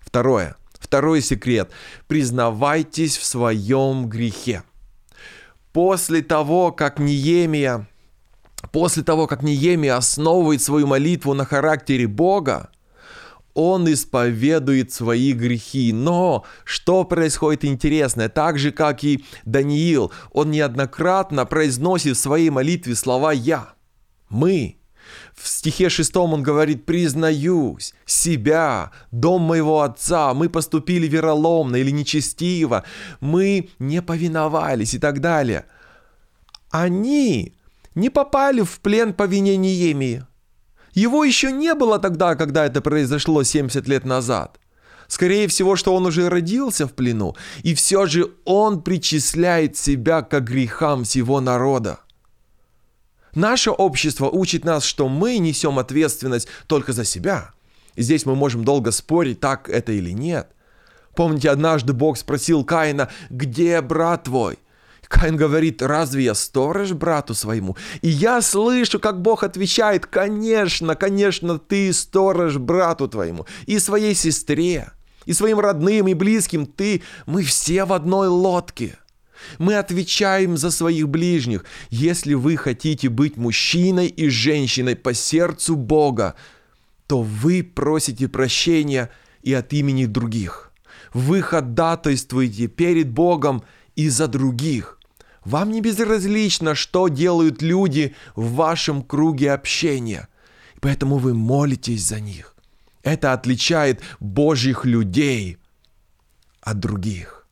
Второе. 0.00 0.56
Второй 0.78 1.22
секрет. 1.22 1.72
Признавайтесь 2.06 3.16
в 3.16 3.24
своем 3.24 4.08
грехе. 4.08 4.62
После 5.72 6.22
того, 6.22 6.70
как 6.70 7.00
Неемия, 7.00 7.88
после 8.70 9.02
того, 9.02 9.26
как 9.26 9.42
Неемия 9.42 9.96
основывает 9.96 10.62
свою 10.62 10.86
молитву 10.86 11.34
на 11.34 11.44
характере 11.44 12.06
Бога, 12.06 12.70
он 13.58 13.92
исповедует 13.92 14.92
свои 14.92 15.32
грехи. 15.32 15.92
Но 15.92 16.44
что 16.62 17.02
происходит 17.02 17.64
интересное? 17.64 18.28
Так 18.28 18.56
же, 18.56 18.70
как 18.70 19.02
и 19.02 19.24
Даниил, 19.44 20.12
он 20.30 20.52
неоднократно 20.52 21.44
произносит 21.44 22.16
в 22.16 22.20
своей 22.20 22.50
молитве 22.50 22.94
слова 22.94 23.32
«Я», 23.32 23.74
«Мы». 24.28 24.76
В 25.34 25.48
стихе 25.48 25.88
шестом 25.88 26.34
он 26.34 26.44
говорит 26.44 26.86
«Признаюсь, 26.86 27.94
себя, 28.06 28.92
дом 29.10 29.42
моего 29.42 29.82
отца, 29.82 30.34
мы 30.34 30.48
поступили 30.48 31.08
вероломно 31.08 31.76
или 31.76 31.90
нечестиво, 31.90 32.84
мы 33.20 33.70
не 33.80 34.02
повиновались» 34.02 34.94
и 34.94 35.00
так 35.00 35.20
далее. 35.20 35.64
Они 36.70 37.54
не 37.96 38.08
попали 38.08 38.60
в 38.60 38.78
плен 38.78 39.14
по 39.14 39.24
вине 39.24 39.56
Неемии. 39.56 40.24
Его 40.98 41.22
еще 41.22 41.52
не 41.52 41.74
было 41.74 42.00
тогда, 42.00 42.34
когда 42.34 42.66
это 42.66 42.80
произошло 42.80 43.44
70 43.44 43.86
лет 43.86 44.04
назад. 44.04 44.58
Скорее 45.06 45.46
всего, 45.46 45.76
что 45.76 45.94
он 45.94 46.06
уже 46.06 46.28
родился 46.28 46.88
в 46.88 46.92
плену, 46.92 47.36
и 47.62 47.76
все 47.76 48.06
же 48.06 48.32
он 48.44 48.82
причисляет 48.82 49.76
себя 49.76 50.22
к 50.22 50.40
грехам 50.40 51.04
всего 51.04 51.40
народа. 51.40 52.00
Наше 53.32 53.70
общество 53.70 54.28
учит 54.28 54.64
нас, 54.64 54.82
что 54.82 55.08
мы 55.08 55.38
несем 55.38 55.78
ответственность 55.78 56.48
только 56.66 56.92
за 56.92 57.04
себя. 57.04 57.52
И 57.94 58.02
здесь 58.02 58.26
мы 58.26 58.34
можем 58.34 58.64
долго 58.64 58.90
спорить, 58.90 59.38
так 59.38 59.68
это 59.68 59.92
или 59.92 60.10
нет. 60.10 60.50
Помните, 61.14 61.48
однажды 61.50 61.92
Бог 61.92 62.18
спросил 62.18 62.64
Каина, 62.64 63.08
где 63.30 63.80
брат 63.82 64.24
твой? 64.24 64.58
Каин 65.08 65.36
говорит, 65.36 65.82
разве 65.82 66.24
я 66.24 66.34
сторож 66.34 66.92
брату 66.92 67.34
своему? 67.34 67.76
И 68.02 68.08
я 68.08 68.42
слышу, 68.42 69.00
как 69.00 69.22
Бог 69.22 69.42
отвечает, 69.42 70.06
конечно, 70.06 70.94
конечно, 70.94 71.58
ты 71.58 71.92
сторож 71.92 72.58
брату 72.58 73.08
твоему 73.08 73.46
и 73.66 73.78
своей 73.78 74.14
сестре, 74.14 74.92
и 75.24 75.32
своим 75.32 75.60
родным, 75.60 76.08
и 76.08 76.14
близким, 76.14 76.66
ты, 76.66 77.02
мы 77.26 77.42
все 77.42 77.84
в 77.84 77.92
одной 77.92 78.28
лодке. 78.28 78.98
Мы 79.58 79.76
отвечаем 79.76 80.56
за 80.56 80.70
своих 80.70 81.08
ближних. 81.08 81.64
Если 81.90 82.34
вы 82.34 82.56
хотите 82.56 83.08
быть 83.08 83.36
мужчиной 83.36 84.08
и 84.08 84.28
женщиной 84.28 84.96
по 84.96 85.14
сердцу 85.14 85.76
Бога, 85.76 86.34
то 87.06 87.22
вы 87.22 87.62
просите 87.62 88.28
прощения 88.28 89.10
и 89.42 89.54
от 89.54 89.72
имени 89.72 90.04
других. 90.04 90.72
Вы 91.14 91.40
ходатайствуете 91.40 92.66
перед 92.66 93.10
Богом 93.10 93.62
и 93.96 94.08
за 94.08 94.28
других. 94.28 94.97
Вам 95.48 95.70
не 95.70 95.80
безразлично, 95.80 96.74
что 96.74 97.08
делают 97.08 97.62
люди 97.62 98.14
в 98.36 98.52
вашем 98.52 99.02
круге 99.02 99.52
общения. 99.52 100.28
Поэтому 100.82 101.16
вы 101.16 101.32
молитесь 101.32 102.04
за 102.04 102.20
них. 102.20 102.54
Это 103.02 103.32
отличает 103.32 104.02
Божьих 104.20 104.84
людей 104.84 105.56
от 106.60 106.78
других. 106.80 107.46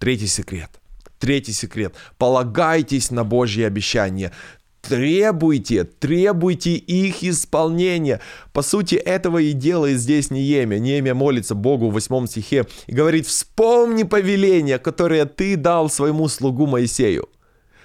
Третий 0.00 0.26
секрет. 0.26 0.80
Третий 1.20 1.52
секрет. 1.52 1.94
Полагайтесь 2.18 3.12
на 3.12 3.22
Божьи 3.22 3.62
обещания. 3.62 4.32
Требуйте, 4.82 5.84
требуйте 5.84 6.70
их 6.72 7.22
исполнения. 7.22 8.20
По 8.52 8.62
сути, 8.62 8.94
этого 8.94 9.38
и 9.38 9.52
делает 9.52 9.98
здесь 9.98 10.30
Неемия. 10.30 10.78
Неемия 10.78 11.14
молится 11.14 11.54
Богу 11.54 11.90
в 11.90 11.94
восьмом 11.94 12.26
стихе 12.26 12.66
и 12.86 12.92
говорит, 12.92 13.26
вспомни 13.26 14.04
повеление, 14.04 14.78
которое 14.78 15.26
ты 15.26 15.56
дал 15.56 15.90
своему 15.90 16.28
слугу 16.28 16.66
Моисею. 16.66 17.28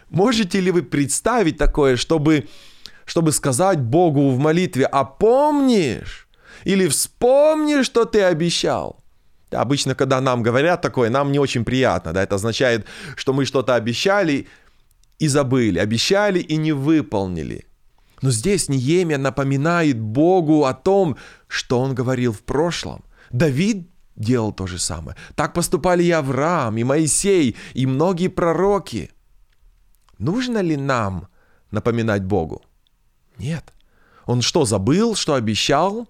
Можете 0.09 0.59
ли 0.61 0.71
вы 0.71 0.83
представить 0.83 1.57
такое, 1.57 1.97
чтобы, 1.97 2.47
чтобы 3.05 3.31
сказать 3.31 3.81
Богу 3.81 4.29
в 4.29 4.39
молитве, 4.39 4.85
а 4.85 5.03
помнишь? 5.03 6.27
Или 6.63 6.87
вспомни, 6.87 7.83
что 7.83 8.05
ты 8.05 8.21
обещал? 8.21 8.99
Обычно, 9.51 9.95
когда 9.95 10.21
нам 10.21 10.43
говорят 10.43 10.81
такое, 10.81 11.09
нам 11.09 11.31
не 11.31 11.39
очень 11.39 11.65
приятно. 11.65 12.13
Да? 12.13 12.23
Это 12.23 12.35
означает, 12.35 12.85
что 13.15 13.33
мы 13.33 13.45
что-то 13.45 13.75
обещали, 13.75 14.47
и 15.19 15.27
забыли, 15.27 15.79
обещали 15.79 16.39
и 16.39 16.57
не 16.57 16.72
выполнили. 16.72 17.65
Но 18.22 18.31
здесь 18.31 18.69
Неемия 18.69 19.17
напоминает 19.17 20.00
Богу 20.00 20.65
о 20.65 20.74
том, 20.74 21.17
что 21.48 21.79
он 21.79 21.93
говорил 21.93 22.34
в 22.34 22.41
прошлом. 22.41 23.03
Давид 23.31 23.89
делал 24.15 24.51
то 24.53 24.67
же 24.67 24.79
самое. 24.79 25.17
Так 25.36 25.53
поступали 25.53 26.03
и 26.03 26.12
Авраам, 26.12 26.77
и 26.77 26.84
Моисей, 26.84 27.55
и 27.74 27.86
многие 27.86 28.29
пророки. 28.29 29.12
Нужно 30.17 30.60
ли 30.60 30.77
нам 30.77 31.27
напоминать 31.72 32.24
Богу? 32.24 32.63
Нет. 33.38 33.74
Он 34.25 34.41
что, 34.41 34.65
забыл, 34.65 35.15
что 35.15 35.36
обещал? 35.36 36.07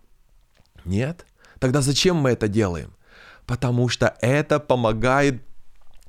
Нет. 0.85 1.25
Тогда 1.59 1.81
зачем 1.81 2.17
мы 2.17 2.31
это 2.31 2.47
делаем? 2.47 2.93
Потому 3.45 3.89
что 3.89 4.15
это 4.21 4.59
помогает 4.59 5.43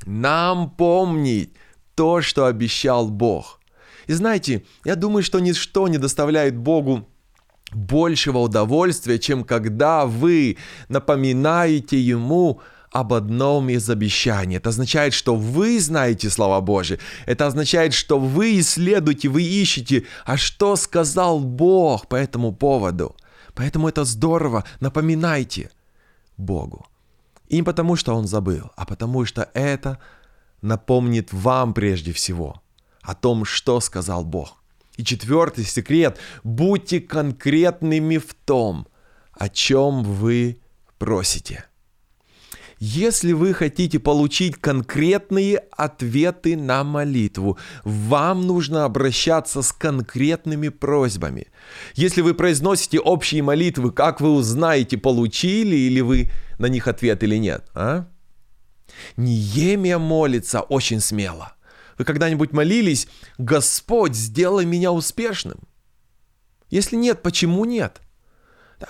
нам 0.05 0.70
помнить, 0.70 1.55
то, 1.96 2.22
что 2.22 2.46
обещал 2.46 3.09
Бог. 3.09 3.61
И 4.06 4.12
знаете, 4.12 4.62
я 4.85 4.94
думаю, 4.94 5.24
что 5.24 5.40
ничто 5.40 5.88
не 5.88 5.98
доставляет 5.98 6.56
Богу 6.56 7.09
большего 7.72 8.38
удовольствия, 8.38 9.18
чем 9.18 9.42
когда 9.42 10.06
вы 10.06 10.59
напоминаете 10.88 12.00
Ему 12.00 12.61
об 12.92 13.12
одном 13.12 13.68
из 13.68 13.90
обещаний. 13.90 14.56
Это 14.56 14.68
означает, 14.68 15.12
что 15.12 15.35
вы 15.35 15.80
знаете 15.80 16.30
слова 16.30 16.61
Божьи. 16.61 16.98
Это 17.26 17.46
означает, 17.46 17.92
что 17.92 18.18
вы 18.18 18.61
исследуете, 18.61 19.28
вы 19.28 19.42
ищете, 19.42 20.04
а 20.24 20.37
что 20.37 20.76
сказал 20.76 21.40
Бог 21.40 22.06
по 22.06 22.14
этому 22.14 22.52
поводу. 22.52 23.16
Поэтому 23.54 23.88
это 23.88 24.04
здорово. 24.04 24.64
Напоминайте 24.80 25.70
Богу. 26.37 26.87
И 27.48 27.56
не 27.56 27.62
потому, 27.62 27.96
что 27.96 28.14
Он 28.14 28.26
забыл, 28.26 28.70
а 28.76 28.87
потому, 28.87 29.24
что 29.24 29.50
это 29.54 29.98
напомнит 30.62 31.33
вам 31.33 31.75
прежде 31.75 32.12
всего 32.12 32.62
о 33.03 33.14
том, 33.14 33.45
что 33.45 33.81
сказал 33.81 34.25
Бог. 34.25 34.62
И 34.97 35.05
четвертый 35.05 35.64
секрет– 35.64 36.19
будьте 36.45 37.01
конкретными 37.01 38.19
в 38.19 38.35
том, 38.35 38.87
о 39.33 39.49
чем 39.49 40.03
вы 40.03 40.61
просите. 40.99 41.66
Если 42.79 43.33
вы 43.33 43.55
хотите 43.55 43.99
получить 43.99 44.57
конкретные 44.57 45.59
ответы 45.71 46.57
на 46.57 46.85
молитву, 46.85 47.59
вам 47.85 48.47
нужно 48.47 48.85
обращаться 48.85 49.62
с 49.62 49.73
конкретными 49.73 50.69
просьбами. 50.69 51.47
Если 51.95 52.21
вы 52.21 52.35
произносите 52.35 53.01
общие 53.01 53.42
молитвы, 53.42 53.92
как 53.92 54.21
вы 54.21 54.31
узнаете, 54.31 54.99
получили 54.99 55.75
или 55.75 56.01
вы 56.03 56.31
на 56.59 56.66
них 56.66 56.87
ответ 56.87 57.23
или 57.23 57.37
нет? 57.37 57.66
А? 57.75 58.09
Неемия 59.16 59.98
молится 59.98 60.61
очень 60.61 61.00
смело. 61.00 61.54
Вы 61.98 62.04
когда-нибудь 62.04 62.52
молились, 62.52 63.09
Господь, 63.38 64.14
сделай 64.14 64.64
меня 64.64 64.92
успешным? 64.92 65.59
Если 66.68 66.96
нет, 66.96 67.22
почему 67.22 67.64
нет? 67.64 68.00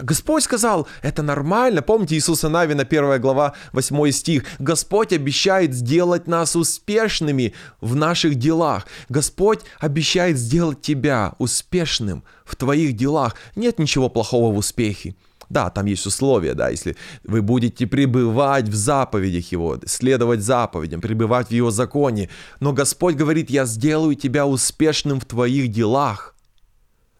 Господь 0.00 0.42
сказал, 0.42 0.88
это 1.02 1.22
нормально. 1.22 1.80
Помните 1.80 2.16
Иисуса 2.16 2.48
Навина, 2.48 2.82
1 2.82 3.20
глава, 3.20 3.54
8 3.72 4.10
стих. 4.10 4.44
Господь 4.58 5.12
обещает 5.12 5.74
сделать 5.74 6.26
нас 6.26 6.56
успешными 6.56 7.54
в 7.80 7.94
наших 7.94 8.34
делах. 8.34 8.86
Господь 9.08 9.60
обещает 9.78 10.38
сделать 10.38 10.82
тебя 10.82 11.34
успешным 11.38 12.24
в 12.44 12.56
твоих 12.56 12.94
делах. 12.94 13.36
Нет 13.54 13.78
ничего 13.78 14.08
плохого 14.08 14.52
в 14.52 14.58
успехе. 14.58 15.14
Да, 15.48 15.70
там 15.70 15.86
есть 15.86 16.06
условия, 16.06 16.54
да, 16.54 16.70
если 16.70 16.96
вы 17.24 17.40
будете 17.40 17.86
пребывать 17.86 18.68
в 18.68 18.74
заповедях 18.74 19.52
Его, 19.52 19.78
следовать 19.86 20.40
заповедям, 20.40 21.00
пребывать 21.00 21.48
в 21.48 21.52
Его 21.52 21.70
законе. 21.70 22.28
Но 22.60 22.72
Господь 22.72 23.14
говорит, 23.14 23.48
я 23.50 23.64
сделаю 23.64 24.16
тебя 24.16 24.46
успешным 24.46 25.20
в 25.20 25.24
твоих 25.24 25.68
делах. 25.68 26.34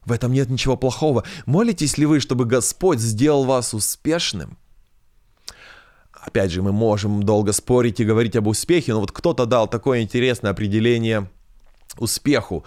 В 0.04 0.12
этом 0.12 0.32
нет 0.32 0.50
ничего 0.50 0.76
плохого. 0.76 1.24
Молитесь 1.46 1.98
ли 1.98 2.06
вы, 2.06 2.20
чтобы 2.20 2.44
Господь 2.44 2.98
сделал 2.98 3.44
вас 3.44 3.74
успешным? 3.74 4.58
Опять 6.12 6.50
же, 6.50 6.62
мы 6.62 6.72
можем 6.72 7.22
долго 7.22 7.52
спорить 7.52 8.00
и 8.00 8.04
говорить 8.04 8.34
об 8.34 8.48
успехе, 8.48 8.92
но 8.92 9.00
вот 9.00 9.12
кто-то 9.12 9.46
дал 9.46 9.68
такое 9.68 10.02
интересное 10.02 10.50
определение 10.50 11.30
успеху. 11.98 12.64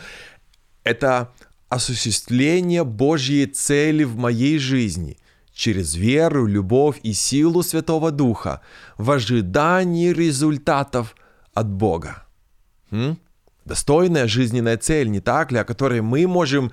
Это 0.85 1.33
осуществление 1.67 2.85
Божьей 2.85 3.45
цели 3.47 4.05
в 4.05 4.15
моей 4.15 4.57
жизни– 4.57 5.17
через 5.59 5.95
веру, 5.95 6.47
любовь 6.47 7.01
и 7.03 7.11
силу 7.11 7.63
Святого 7.63 8.11
Духа 8.11 8.61
в 8.97 9.11
ожидании 9.11 10.13
результатов 10.13 11.17
от 11.53 11.67
Бога. 11.69 12.23
М? 12.91 13.19
Достойная 13.65 14.27
жизненная 14.27 14.77
цель, 14.77 15.09
не 15.09 15.19
так 15.19 15.51
ли, 15.51 15.57
о 15.57 15.65
которой 15.65 15.99
мы 15.99 16.27
можем 16.27 16.71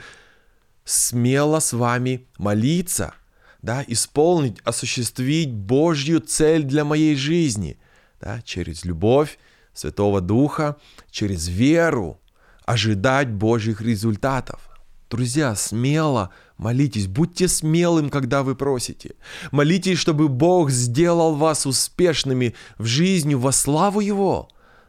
смело 0.84 1.58
с 1.58 1.72
вами 1.72 2.28
молиться, 2.38 3.14
да, 3.60 3.84
исполнить, 3.88 4.60
осуществить 4.64 5.52
Божью 5.52 6.20
цель 6.20 6.62
для 6.62 6.84
моей 6.84 7.16
жизни, 7.16 7.80
да, 8.20 8.40
через 8.42 8.84
любовь 8.84 9.36
Святого 9.74 10.20
Духа, 10.20 10.76
через 11.10 11.48
веру, 11.48 12.20
ожидать 12.64 13.30
Божьих 13.32 13.80
результатов. 13.80 14.65
Друзья, 15.08 15.54
смело 15.54 16.30
молитесь, 16.58 17.06
будьте 17.06 17.46
смелым, 17.46 18.10
когда 18.10 18.42
вы 18.42 18.56
просите. 18.56 19.14
Молитесь, 19.52 19.98
чтобы 19.98 20.28
Бог 20.28 20.70
сделал 20.70 21.36
вас 21.36 21.64
успешными 21.64 22.54
в 22.76 22.86
жизни 22.86 23.34
во 23.34 23.52
славу 23.52 24.00
Его, 24.00 24.48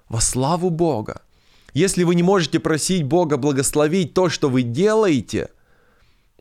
во 0.09 0.19
славу 0.19 0.71
Бога. 0.71 1.21
Если 1.73 2.03
вы 2.03 2.15
не 2.15 2.23
можете 2.23 2.59
просить 2.59 3.03
Бога 3.03 3.37
благословить 3.37 4.15
то, 4.15 4.29
что 4.29 4.49
вы 4.49 4.63
делаете, 4.63 5.49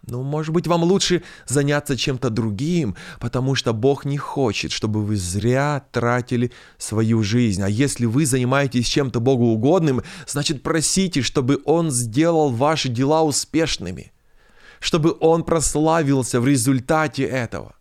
Ну, 0.08 0.22
может 0.22 0.54
быть, 0.54 0.68
вам 0.68 0.84
лучше 0.84 1.24
заняться 1.46 1.96
чем-то 1.96 2.30
другим, 2.30 2.94
потому 3.18 3.56
что 3.56 3.72
Бог 3.72 4.04
не 4.04 4.16
хочет, 4.16 4.70
чтобы 4.70 5.04
вы 5.04 5.16
зря 5.16 5.84
тратили 5.90 6.52
свою 6.78 7.24
жизнь. 7.24 7.60
А 7.60 7.68
если 7.68 8.06
вы 8.06 8.24
занимаетесь 8.24 8.86
чем-то 8.86 9.18
Богу 9.18 9.46
угодным, 9.46 10.02
значит, 10.28 10.62
просите, 10.62 11.22
чтобы 11.22 11.60
Он 11.64 11.90
сделал 11.90 12.50
ваши 12.50 12.88
дела 12.88 13.24
успешными, 13.24 14.12
чтобы 14.78 15.16
Он 15.18 15.42
прославился 15.42 16.40
в 16.40 16.46
результате 16.46 17.24
этого. 17.24 17.74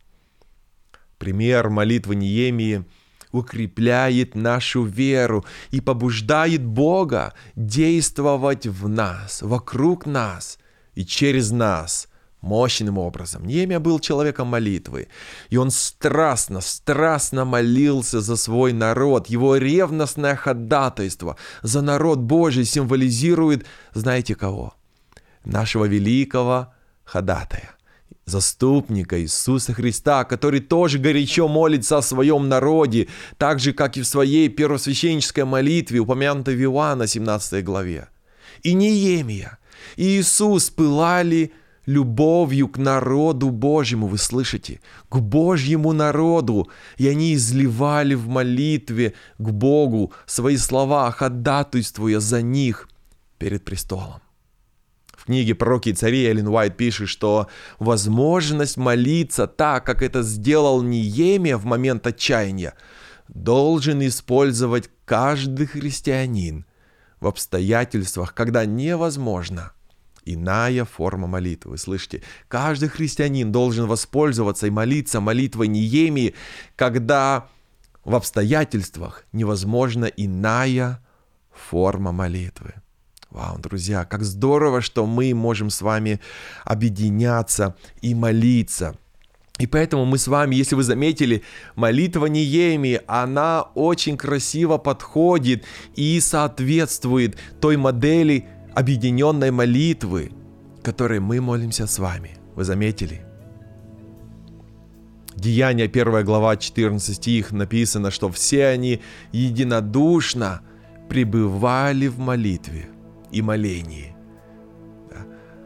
Пример 1.19 1.69
молитвы 1.69 2.15
Неемии 2.15 2.85
укрепляет 3.31 4.33
нашу 4.33 4.83
веру 4.83 5.45
и 5.69 5.79
побуждает 5.79 6.65
Бога 6.65 7.35
действовать 7.55 8.65
в 8.65 8.88
нас, 8.88 9.43
вокруг 9.43 10.07
нас 10.07 10.57
и 10.95 11.05
через 11.05 11.51
нас– 11.51 12.07
мощным 12.45 12.97
образом. 12.97 13.45
Немия 13.45 13.79
был 13.79 13.99
человеком 13.99 14.47
молитвы, 14.47 15.08
и 15.49 15.58
он 15.58 15.71
страстно, 15.71 16.62
страстно 16.62 17.43
молился 17.43 18.21
за 18.21 18.38
свой 18.38 18.71
народ. 18.71 19.27
Его 19.27 19.58
ревностное 19.58 20.36
ходатайство 20.36 21.36
за 21.63 21.81
народ 21.81 22.19
Божий 22.19 22.65
символизирует, 22.65 23.65
знаете 23.93 24.36
кого? 24.36 24.75
Нашего 25.43 25.86
великого 25.86 26.73
ходатая, 27.03 27.71
заступника 28.25 29.19
Иисуса 29.19 29.73
Христа, 29.73 30.23
который 30.23 30.60
тоже 30.60 30.99
горячо 30.99 31.47
молится 31.47 31.97
о 31.97 32.01
своем 32.01 32.47
народе, 32.47 33.08
так 33.38 33.60
же, 33.60 33.73
как 33.73 33.97
и 33.97 34.01
в 34.01 34.08
своей 34.08 34.49
первосвященнической 34.49 35.45
молитве, 35.45 35.99
упомянутой 35.99 36.55
в 36.55 36.62
Иоанна 36.62 37.08
17 37.08 37.63
главе. 37.63 38.08
И 38.62 38.73
Неемия, 38.73 39.58
и 39.95 40.19
Иисус 40.19 40.69
пылали 40.69 41.51
любовью 41.85 42.67
к 42.67 42.77
народу 42.77 43.49
Божьему, 43.49 44.07
вы 44.07 44.17
слышите, 44.17 44.81
к 45.09 45.19
Божьему 45.19 45.93
народу. 45.93 46.69
И 46.97 47.07
они 47.07 47.33
изливали 47.33 48.15
в 48.15 48.27
молитве 48.27 49.13
к 49.37 49.49
Богу 49.49 50.13
свои 50.25 50.57
слова, 50.57 51.11
ходатайствуя 51.11 52.19
за 52.19 52.41
них 52.41 52.89
перед 53.37 53.63
престолом. 53.63 54.21
В 55.15 55.25
книге 55.25 55.55
«Пророки 55.55 55.89
и 55.89 55.93
цари» 55.93 56.23
Эллен 56.25 56.47
Уайт 56.47 56.77
пишет, 56.77 57.09
что 57.09 57.47
возможность 57.79 58.77
молиться 58.77 59.47
так, 59.47 59.83
как 59.83 60.03
это 60.03 60.21
сделал 60.21 60.83
Ниемия 60.83 61.57
в 61.57 61.65
момент 61.65 62.05
отчаяния, 62.05 62.75
должен 63.27 64.05
использовать 64.05 64.91
каждый 65.05 65.65
христианин 65.65 66.65
в 67.19 67.27
обстоятельствах, 67.27 68.35
когда 68.35 68.65
невозможно 68.65 69.71
иная 70.25 70.85
форма 70.85 71.27
молитвы. 71.27 71.71
Вы 71.71 71.77
слышите? 71.77 72.21
Каждый 72.47 72.89
христианин 72.89 73.51
должен 73.51 73.88
воспользоваться 73.88 74.67
и 74.67 74.71
молиться 74.71 75.21
молитвой 75.21 75.67
Неемии, 75.67 76.35
когда 76.75 77.47
в 78.03 78.15
обстоятельствах 78.15 79.25
невозможна 79.31 80.05
иная 80.05 80.99
форма 81.51 82.11
молитвы. 82.11 82.73
Вау, 83.29 83.57
друзья, 83.59 84.05
как 84.05 84.23
здорово, 84.23 84.81
что 84.81 85.05
мы 85.05 85.33
можем 85.33 85.69
с 85.69 85.81
вами 85.81 86.21
объединяться 86.63 87.75
и 88.01 88.15
молиться. 88.15 88.95
И 89.57 89.67
поэтому 89.67 90.05
мы 90.05 90.17
с 90.17 90.27
вами, 90.27 90.55
если 90.55 90.75
вы 90.75 90.83
заметили, 90.83 91.43
молитва 91.75 92.25
Неемии, 92.25 93.01
она 93.07 93.61
очень 93.61 94.17
красиво 94.17 94.77
подходит 94.77 95.63
и 95.95 96.19
соответствует 96.19 97.38
той 97.61 97.77
модели, 97.77 98.47
объединенной 98.75 99.51
молитвы, 99.51 100.31
которой 100.83 101.19
мы 101.19 101.41
молимся 101.41 101.88
с 101.88 101.97
вами. 101.97 102.31
Вы 102.55 102.63
заметили? 102.63 103.25
Деяния 105.35 105.85
1 105.85 106.23
глава 106.23 106.55
14 106.55 107.15
стих 107.15 107.51
написано, 107.51 108.11
что 108.11 108.29
все 108.29 108.67
они 108.67 109.01
единодушно 109.31 110.61
пребывали 111.09 112.07
в 112.07 112.19
молитве 112.19 112.88
и 113.31 113.41
молении. 113.41 114.15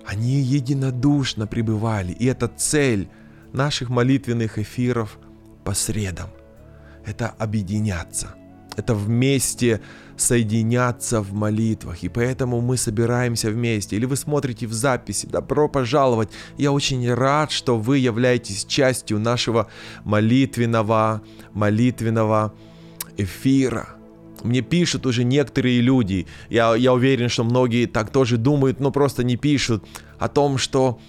Они 0.05 0.41
единодушно 0.41 1.45
пребывали. 1.45 2.13
И 2.13 2.25
это 2.25 2.47
цель 2.47 3.09
наших 3.53 3.89
молитвенных 3.89 4.57
эфиров 4.57 5.19
по 5.63 5.73
средам. 5.73 6.29
Это 7.05 7.29
объединяться. 7.29 8.35
Это 8.79 8.95
вместе 8.95 9.81
соединяться 10.15 11.21
в 11.21 11.33
молитвах. 11.33 12.03
И 12.03 12.09
поэтому 12.09 12.61
мы 12.61 12.77
собираемся 12.77 13.49
вместе. 13.49 13.97
Или 13.97 14.05
вы 14.05 14.15
смотрите 14.15 14.67
в 14.67 14.73
записи. 14.73 15.25
Добро 15.25 15.67
пожаловать. 15.67 16.29
Я 16.57 16.71
очень 16.71 17.13
рад, 17.13 17.51
что 17.51 17.77
вы 17.77 17.97
являетесь 17.97 18.65
частью 18.65 19.19
нашего 19.19 19.67
молитвенного, 20.05 21.21
молитвенного 21.53 22.53
эфира. 23.17 23.89
Мне 24.43 24.61
пишут 24.61 25.05
уже 25.05 25.25
некоторые 25.25 25.81
люди, 25.81 26.25
я, 26.49 26.73
я 26.73 26.93
уверен, 26.93 27.27
что 27.27 27.43
многие 27.43 27.87
так 27.87 28.09
тоже 28.09 28.37
думают, 28.37 28.79
но 28.79 28.89
просто 28.89 29.25
не 29.25 29.35
пишут 29.35 29.83
о 30.17 30.29
том, 30.29 30.57
что 30.57 31.01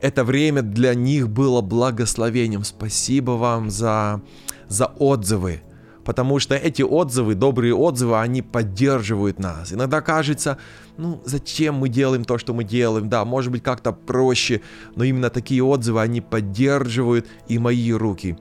это 0.00 0.22
время 0.22 0.62
для 0.62 0.94
них 0.94 1.28
было 1.28 1.62
благословением. 1.62 2.62
Спасибо 2.62 3.32
вам 3.32 3.70
за, 3.70 4.22
за 4.68 4.86
отзывы 4.86 5.62
потому 6.06 6.38
что 6.38 6.54
эти 6.54 6.82
отзывы, 6.82 7.34
добрые 7.34 7.74
отзывы, 7.74 8.20
они 8.20 8.40
поддерживают 8.40 9.40
нас. 9.40 9.72
Иногда 9.72 10.00
кажется, 10.00 10.56
ну, 10.96 11.20
зачем 11.24 11.74
мы 11.74 11.88
делаем 11.88 12.24
то, 12.24 12.38
что 12.38 12.54
мы 12.54 12.62
делаем, 12.62 13.08
да, 13.08 13.24
может 13.24 13.50
быть 13.50 13.64
как-то 13.64 13.90
проще, 13.92 14.60
но 14.94 15.02
именно 15.02 15.30
такие 15.30 15.64
отзывы, 15.64 16.00
они 16.00 16.20
поддерживают 16.20 17.26
и 17.48 17.58
мои 17.58 17.92
руки. 17.92 18.38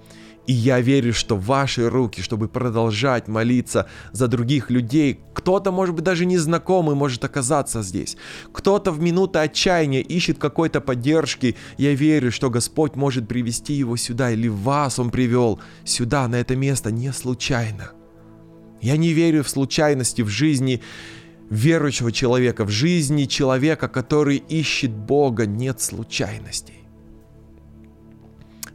И 0.48 0.54
я 0.54 0.80
верю, 0.80 1.14
что 1.14 1.36
ваши 1.36 1.90
руки, 1.90 2.22
чтобы 2.22 2.48
продолжать 2.48 3.28
молиться 3.28 3.88
за 4.12 4.28
других 4.28 4.70
людей, 4.70 5.20
кто-то, 5.34 5.72
может 5.72 5.96
быть, 5.96 6.04
даже 6.04 6.26
незнакомый 6.26 6.96
может 6.96 7.24
оказаться 7.24 7.82
здесь. 7.82 8.16
Кто-то 8.54 8.92
в 8.92 9.02
минуты 9.02 9.40
отчаяния 9.40 10.02
ищет 10.02 10.38
какой-то 10.38 10.82
поддержки. 10.82 11.56
Я 11.78 11.96
верю, 11.96 12.32
что 12.32 12.50
Господь 12.50 12.96
может 12.96 13.28
привести 13.28 13.74
его 13.74 13.98
сюда, 13.98 14.32
или 14.32 14.48
вас 14.48 15.00
Он 15.00 15.10
привел 15.10 15.60
сюда, 15.84 16.28
на 16.28 16.36
это 16.36 16.56
место, 16.56 16.92
не 16.92 17.12
случайно. 17.12 17.92
Я 18.82 18.98
не 18.98 19.14
верю 19.14 19.44
в 19.44 19.50
случайности 19.50 20.22
в 20.22 20.30
жизни 20.30 20.82
верующего 21.50 22.12
человека, 22.12 22.66
в 22.66 22.70
жизни 22.70 23.26
человека, 23.26 23.88
который 23.88 24.38
ищет 24.38 24.92
Бога, 24.92 25.48
нет 25.48 25.82
случайностей. 25.82 26.85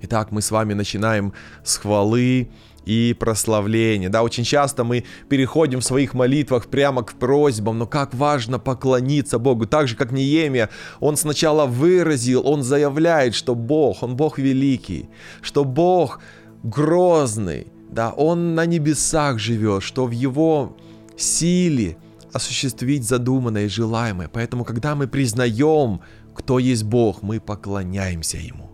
Итак, 0.02 0.32
мы 0.32 0.40
с 0.40 0.50
вами 0.50 0.74
начинаем 0.74 1.32
с 1.62 1.76
хвалы 1.76 2.50
и 2.86 3.14
прославления. 3.18 4.08
Да, 4.08 4.22
очень 4.22 4.44
часто 4.44 4.82
мы 4.82 5.04
переходим 5.28 5.80
в 5.80 5.84
своих 5.84 6.14
молитвах 6.14 6.66
прямо 6.66 7.02
к 7.02 7.14
просьбам, 7.14 7.78
но 7.78 7.86
как 7.86 8.14
важно 8.14 8.58
поклониться 8.58 9.38
Богу. 9.38 9.66
Так 9.66 9.88
же, 9.88 9.96
как 9.96 10.12
Неемия, 10.12 10.70
он 11.00 11.16
сначала 11.16 11.66
выразил, 11.66 12.46
он 12.46 12.62
заявляет, 12.62 13.34
что 13.34 13.54
Бог, 13.54 14.02
он 14.02 14.16
Бог 14.16 14.38
великий, 14.38 15.10
что 15.42 15.64
Бог 15.64 16.20
грозный, 16.62 17.66
да, 17.90 18.10
он 18.10 18.54
на 18.54 18.66
небесах 18.66 19.38
живет, 19.38 19.82
что 19.82 20.06
в 20.06 20.12
его 20.12 20.76
силе 21.16 21.96
осуществить 22.32 23.04
задуманное 23.04 23.64
и 23.64 23.68
желаемое. 23.68 24.28
Поэтому, 24.32 24.64
когда 24.64 24.94
мы 24.94 25.08
признаем, 25.08 26.00
кто 26.34 26.58
есть 26.58 26.84
Бог, 26.84 27.22
мы 27.22 27.40
поклоняемся 27.40 28.38
Ему. 28.38 28.69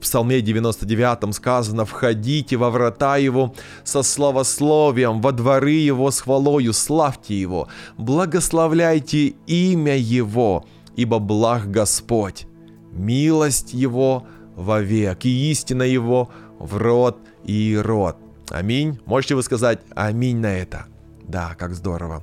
В 0.00 0.02
Псалме 0.02 0.40
99 0.40 1.34
сказано 1.34 1.84
«Входите 1.84 2.56
во 2.56 2.70
врата 2.70 3.18
Его 3.18 3.54
со 3.84 4.02
славословием, 4.02 5.20
во 5.20 5.30
дворы 5.32 5.72
Его 5.72 6.10
с 6.10 6.22
хвалою, 6.22 6.72
славьте 6.72 7.38
Его, 7.38 7.68
благословляйте 7.98 9.34
имя 9.46 9.98
Его, 9.98 10.64
ибо 10.96 11.18
благ 11.18 11.70
Господь, 11.70 12.46
милость 12.92 13.74
Его 13.74 14.26
вовек, 14.56 15.26
и 15.26 15.50
истина 15.50 15.82
Его 15.82 16.30
в 16.58 16.78
род 16.78 17.18
и 17.44 17.76
род». 17.76 18.16
Аминь. 18.48 18.98
Можете 19.04 19.34
вы 19.34 19.42
сказать 19.42 19.80
аминь 19.94 20.38
на 20.38 20.56
это? 20.56 20.86
Да, 21.28 21.54
как 21.58 21.74
здорово. 21.74 22.22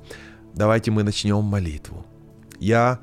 Давайте 0.56 0.90
мы 0.90 1.04
начнем 1.04 1.44
молитву. 1.44 2.08
Я 2.60 3.00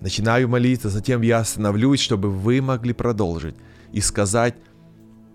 Начинаю 0.00 0.48
молиться, 0.48 0.88
затем 0.88 1.20
я 1.20 1.40
остановлюсь, 1.40 2.00
чтобы 2.00 2.30
вы 2.30 2.62
могли 2.62 2.92
продолжить 2.94 3.54
и 3.92 4.00
сказать 4.00 4.54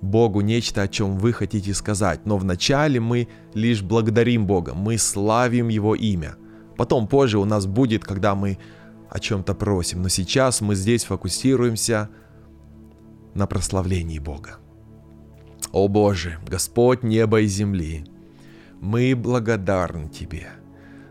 Богу 0.01 0.41
нечто, 0.41 0.81
о 0.81 0.87
чем 0.87 1.17
вы 1.17 1.33
хотите 1.33 1.73
сказать. 1.73 2.25
Но 2.25 2.37
вначале 2.37 2.99
мы 2.99 3.27
лишь 3.53 3.81
благодарим 3.81 4.47
Бога, 4.47 4.73
мы 4.73 4.97
славим 4.97 5.67
Его 5.67 5.95
имя. 5.95 6.35
Потом 6.77 7.07
позже 7.07 7.37
у 7.37 7.45
нас 7.45 7.65
будет, 7.65 8.03
когда 8.03 8.35
мы 8.35 8.57
о 9.09 9.19
чем-то 9.19 9.53
просим. 9.53 10.01
Но 10.01 10.09
сейчас 10.09 10.61
мы 10.61 10.75
здесь 10.75 11.03
фокусируемся 11.05 12.09
на 13.33 13.47
прославлении 13.47 14.19
Бога. 14.19 14.57
О 15.71 15.87
Боже, 15.87 16.39
Господь 16.47 17.03
неба 17.03 17.41
и 17.41 17.47
земли, 17.47 18.05
мы 18.81 19.15
благодарны 19.15 20.09
Тебе 20.09 20.49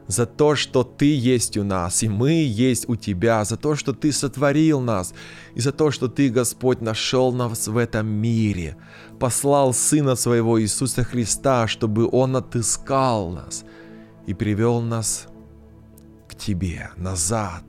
за 0.07 0.27
то, 0.27 0.55
что 0.55 0.85
Ты 0.85 1.17
есть 1.17 1.57
у 1.57 1.65
нас, 1.65 2.03
и 2.03 2.09
мы 2.09 2.33
есть 2.45 2.89
у 2.89 2.97
Тебя, 2.97 3.45
за 3.45 3.57
то, 3.57 3.75
что 3.75 3.93
Ты 3.93 4.13
сотворил 4.13 4.81
нас, 4.81 5.15
и 5.55 5.61
за 5.61 5.73
то, 5.73 5.91
что 5.91 6.09
Ты, 6.09 6.29
Господь, 6.29 6.81
нашел 6.81 7.33
нас 7.33 7.69
в 7.69 7.77
этом 7.77 8.07
мире, 8.07 8.77
послал 9.19 9.73
Сына 9.73 10.17
Своего 10.17 10.61
Иисуса 10.61 11.05
Христа, 11.05 11.67
чтобы 11.67 12.09
Он 12.11 12.37
отыскал 12.37 13.31
нас 13.31 13.65
и 14.27 14.35
привел 14.35 14.81
нас 14.81 15.27
к 16.29 16.35
Тебе, 16.35 16.91
назад, 16.97 17.63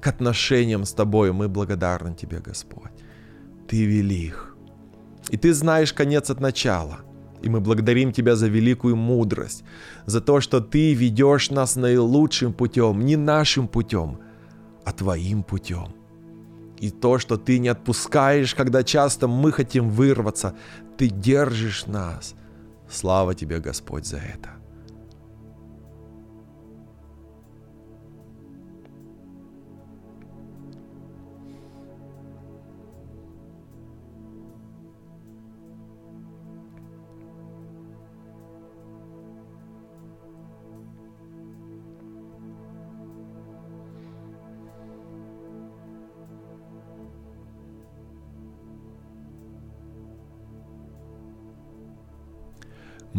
к 0.00 0.06
отношениям 0.06 0.84
с 0.84 0.92
Тобой. 0.92 1.32
Мы 1.32 1.48
благодарны 1.48 2.14
Тебе, 2.14 2.40
Господь. 2.40 2.92
Ты 3.68 3.84
велик. 3.84 4.54
И 5.30 5.36
Ты 5.36 5.54
знаешь 5.54 5.92
конец 5.92 6.30
от 6.30 6.40
начала. 6.40 7.07
И 7.42 7.48
мы 7.48 7.60
благодарим 7.60 8.12
Тебя 8.12 8.36
за 8.36 8.48
великую 8.48 8.96
мудрость, 8.96 9.64
за 10.06 10.20
то, 10.20 10.40
что 10.40 10.60
Ты 10.60 10.94
ведешь 10.94 11.50
нас 11.50 11.76
наилучшим 11.76 12.52
путем, 12.52 13.04
не 13.04 13.16
нашим 13.16 13.68
путем, 13.68 14.18
а 14.84 14.92
Твоим 14.92 15.42
путем. 15.42 15.94
И 16.80 16.90
то, 16.90 17.18
что 17.18 17.36
Ты 17.36 17.58
не 17.58 17.68
отпускаешь, 17.68 18.54
когда 18.54 18.82
часто 18.82 19.28
мы 19.28 19.52
хотим 19.52 19.90
вырваться, 19.90 20.54
Ты 20.96 21.08
держишь 21.08 21.86
нас. 21.86 22.34
Слава 22.90 23.34
Тебе, 23.34 23.58
Господь, 23.58 24.06
за 24.06 24.18
это. 24.18 24.57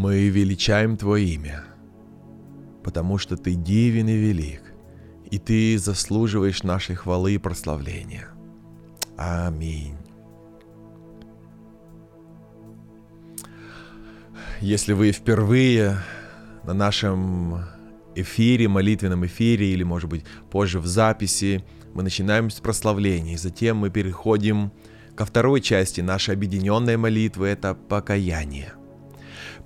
Мы 0.01 0.29
величаем 0.29 0.95
Твое 0.95 1.25
имя, 1.33 1.65
потому 2.85 3.17
что 3.17 3.35
Ты 3.35 3.55
дивен 3.55 4.07
и 4.07 4.15
велик, 4.15 4.61
и 5.29 5.37
Ты 5.37 5.77
заслуживаешь 5.77 6.63
нашей 6.63 6.95
хвалы 6.95 7.33
и 7.33 7.37
прославления. 7.37 8.29
Аминь. 9.17 9.97
Если 14.61 14.93
вы 14.93 15.11
впервые 15.11 15.97
на 16.63 16.73
нашем 16.73 17.65
эфире, 18.15 18.69
молитвенном 18.69 19.25
эфире, 19.25 19.73
или, 19.73 19.83
может 19.83 20.09
быть, 20.09 20.23
позже 20.49 20.79
в 20.79 20.87
записи, 20.87 21.65
мы 21.93 22.03
начинаем 22.03 22.49
с 22.49 22.61
прославления, 22.61 23.33
и 23.33 23.37
затем 23.37 23.75
мы 23.75 23.89
переходим 23.89 24.71
ко 25.17 25.25
второй 25.25 25.59
части 25.59 25.99
нашей 25.99 26.35
объединенной 26.35 26.95
молитвы, 26.95 27.47
это 27.47 27.73
покаяние. 27.75 28.78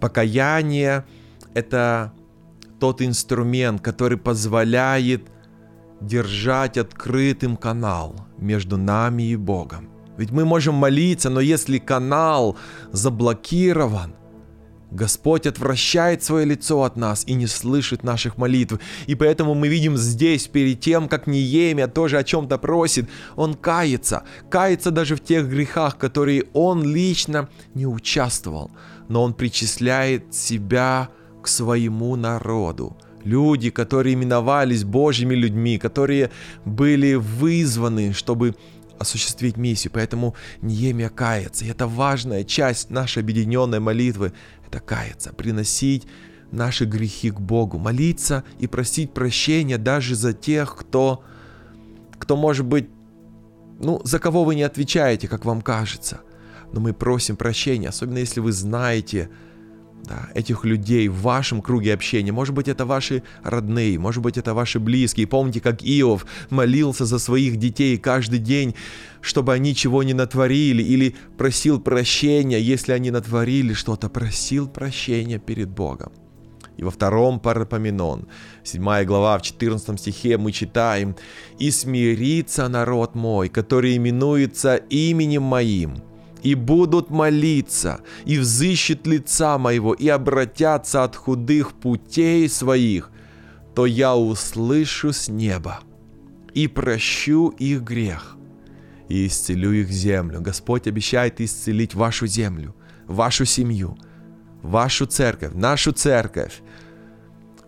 Покаяние— 0.03 1.05
это 1.53 2.11
тот 2.77 3.01
инструмент, 3.01 3.79
который 3.79 4.17
позволяет 4.17 5.21
держать 6.01 6.77
открытым 6.77 7.55
канал 7.55 8.13
между 8.37 8.75
нами 8.75 9.23
и 9.23 9.37
Богом. 9.37 9.87
Ведь 10.17 10.31
мы 10.31 10.43
можем 10.43 10.75
молиться, 10.75 11.29
но 11.29 11.39
если 11.39 11.77
канал 11.77 12.57
заблокирован, 12.91 14.13
Господь 14.91 15.47
отвращает 15.47 16.21
свое 16.21 16.45
лицо 16.45 16.83
от 16.83 16.97
нас 16.97 17.23
и 17.25 17.33
не 17.33 17.47
слышит 17.47 18.03
наших 18.03 18.37
молитв. 18.37 18.79
И 19.07 19.15
поэтому 19.15 19.53
мы 19.55 19.69
видим 19.69 19.95
здесь, 19.95 20.47
перед 20.47 20.81
тем, 20.81 21.07
как 21.07 21.27
Неемия 21.27 21.87
тоже 21.87 22.17
о 22.17 22.25
чем-то 22.25 22.57
просит, 22.57 23.09
он 23.37 23.53
кается. 23.53 24.23
Кается 24.49 24.91
даже 24.91 25.15
в 25.15 25.23
тех 25.23 25.47
грехах, 25.47 25.97
которые 25.97 26.43
он 26.51 26.83
лично 26.83 27.47
не 27.73 27.87
участвовал 27.87 28.69
но 29.09 29.23
он 29.23 29.33
причисляет 29.33 30.33
себя 30.33 31.09
к 31.41 31.47
своему 31.47 32.15
народу. 32.15 32.97
Люди, 33.23 33.69
которые 33.69 34.15
именовались 34.15 34.83
Божьими 34.83 35.35
людьми, 35.35 35.77
которые 35.77 36.29
были 36.65 37.13
вызваны, 37.13 38.13
чтобы 38.13 38.55
осуществить 38.99 39.57
миссию. 39.57 39.91
Поэтому 39.93 40.35
Неемия 40.61 41.09
кается. 41.09 41.65
И 41.65 41.69
это 41.69 41.87
важная 41.87 42.43
часть 42.43 42.89
нашей 42.89 43.23
объединенной 43.23 43.79
молитвы. 43.79 44.33
Это 44.67 44.79
каяться, 44.79 45.31
приносить 45.33 46.05
наши 46.51 46.85
грехи 46.85 47.31
к 47.31 47.39
Богу, 47.39 47.77
молиться 47.77 48.43
и 48.59 48.67
просить 48.67 49.13
прощения 49.13 49.77
даже 49.77 50.15
за 50.15 50.33
тех, 50.33 50.75
кто, 50.75 51.23
кто 52.19 52.35
может 52.35 52.65
быть, 52.65 52.89
ну, 53.79 54.01
за 54.03 54.19
кого 54.19 54.43
вы 54.43 54.55
не 54.55 54.63
отвечаете, 54.63 55.27
как 55.27 55.45
вам 55.45 55.61
кажется– 55.61 56.21
но 56.73 56.81
мы 56.81 56.93
просим 56.93 57.37
прощения, 57.37 57.89
особенно 57.89 58.17
если 58.17 58.39
вы 58.39 58.51
знаете 58.51 59.29
да, 60.05 60.27
этих 60.33 60.65
людей 60.65 61.07
в 61.07 61.21
вашем 61.21 61.61
круге 61.61 61.93
общения. 61.93 62.31
Может 62.31 62.53
быть, 62.53 62.67
это 62.67 62.85
ваши 62.85 63.23
родные, 63.43 63.97
может 63.97 64.21
быть, 64.21 64.37
это 64.37 64.53
ваши 64.53 64.79
близкие. 64.79 65.27
Помните, 65.27 65.61
как 65.61 65.81
Иов 65.81 66.25
молился 66.49 67.05
за 67.05 67.19
своих 67.19 67.55
детей 67.55 67.97
каждый 67.97 68.39
день, 68.39 68.75
чтобы 69.21 69.53
они 69.53 69.73
чего 69.73 70.03
не 70.03 70.13
натворили, 70.13 70.83
или 70.83 71.15
просил 71.37 71.79
прощения, 71.79 72.59
если 72.59 72.91
они 72.91 73.11
натворили 73.11 73.73
что-то, 73.73 74.09
просил 74.09 74.67
прощения 74.67 75.39
перед 75.39 75.69
Богом. 75.69 76.11
И 76.75 76.83
во 76.83 76.89
втором 76.89 77.39
Парапоменон, 77.39 78.27
7 78.63 79.05
глава, 79.05 79.37
в 79.37 79.43
14 79.43 79.99
стихе 79.99 80.37
мы 80.37 80.51
читаем 80.51 81.15
«И 81.59 81.69
смирится 81.69 82.67
народ 82.67 83.15
мой, 83.15 83.47
который 83.47 83.95
именуется 83.95 84.75
именем 84.75 85.43
моим, 85.43 86.01
и 86.43 86.55
будут 86.55 87.09
молиться, 87.09 88.01
и 88.25 88.37
взыщут 88.37 89.07
лица 89.07 89.57
моего, 89.57 89.93
и 89.93 90.07
обратятся 90.09 91.03
от 91.03 91.15
худых 91.15 91.73
путей 91.73 92.49
своих, 92.49 93.09
то 93.73 93.85
я 93.85 94.15
услышу 94.15 95.13
с 95.13 95.29
неба 95.29 95.79
и 96.53 96.67
прощу 96.67 97.49
их 97.49 97.81
грех, 97.81 98.35
и 99.07 99.25
исцелю 99.25 99.71
их 99.71 99.89
землю. 99.89 100.41
Господь 100.41 100.85
обещает 100.87 101.41
исцелить 101.41 101.95
вашу 101.95 102.27
землю, 102.27 102.75
вашу 103.07 103.45
семью, 103.45 103.97
вашу 104.61 105.05
церковь, 105.05 105.53
нашу 105.53 105.93
церковь. 105.93 106.61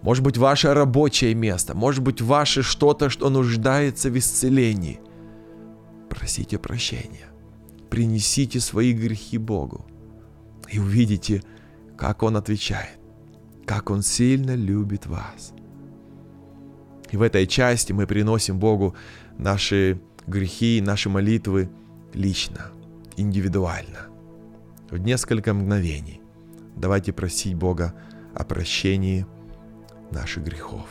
Может 0.01 0.23
быть, 0.23 0.37
ваше 0.37 0.73
рабочее 0.73 1.33
место, 1.33 1.73
может 1.73 2.03
быть, 2.03 2.21
ваше 2.21 2.61
что-то, 2.61 3.09
что 3.09 3.29
нуждается 3.29 4.11
в 4.11 4.17
исцелении. 4.17 4.99
Просите 6.09 6.59
прощения 6.59 7.34
принесите 7.95 8.59
свои 8.59 8.91
грехи 8.91 9.37
Богу. 9.37 9.85
И 10.69 10.79
увидите, 10.79 11.41
как 11.97 12.23
Он 12.23 12.35
отвечает, 12.35 12.99
как 13.65 13.89
Он 13.89 14.01
сильно 14.01 14.53
любит 14.53 15.05
вас. 15.05 15.53
И 17.09 17.15
в 17.15 17.21
этой 17.21 17.47
части 17.47 17.93
мы 17.93 18.05
приносим 18.05 18.59
Богу 18.59 18.95
наши 19.37 20.01
грехи, 20.27 20.81
наши 20.81 21.07
молитвы 21.07 21.69
лично, 22.13 22.71
индивидуально, 23.15 24.07
в 24.91 24.97
несколько 24.97 25.53
мгновений. 25.53 26.19
Давайте 26.75 27.13
просить 27.13 27.55
Бога 27.55 27.93
о 28.33 28.43
прощении 28.43 29.25
наших 30.11 30.43
грехов. 30.43 30.89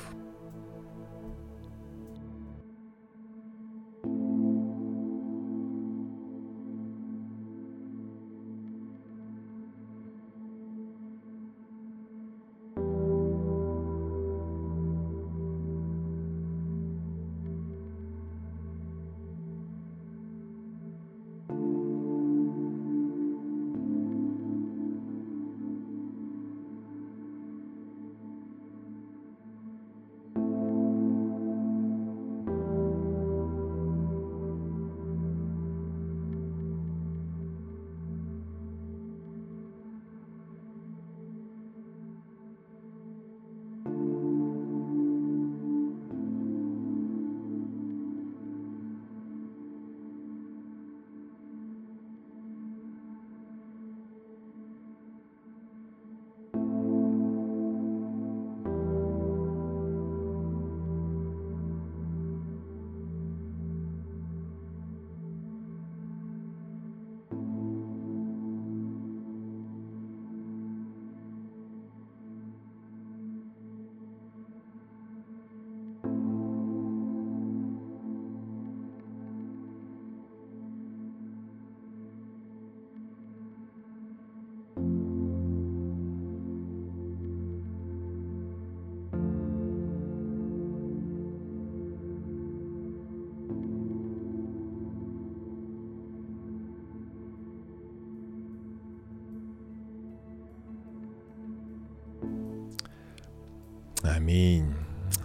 Аминь. 104.25 104.73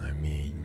Аминь. 0.06 0.62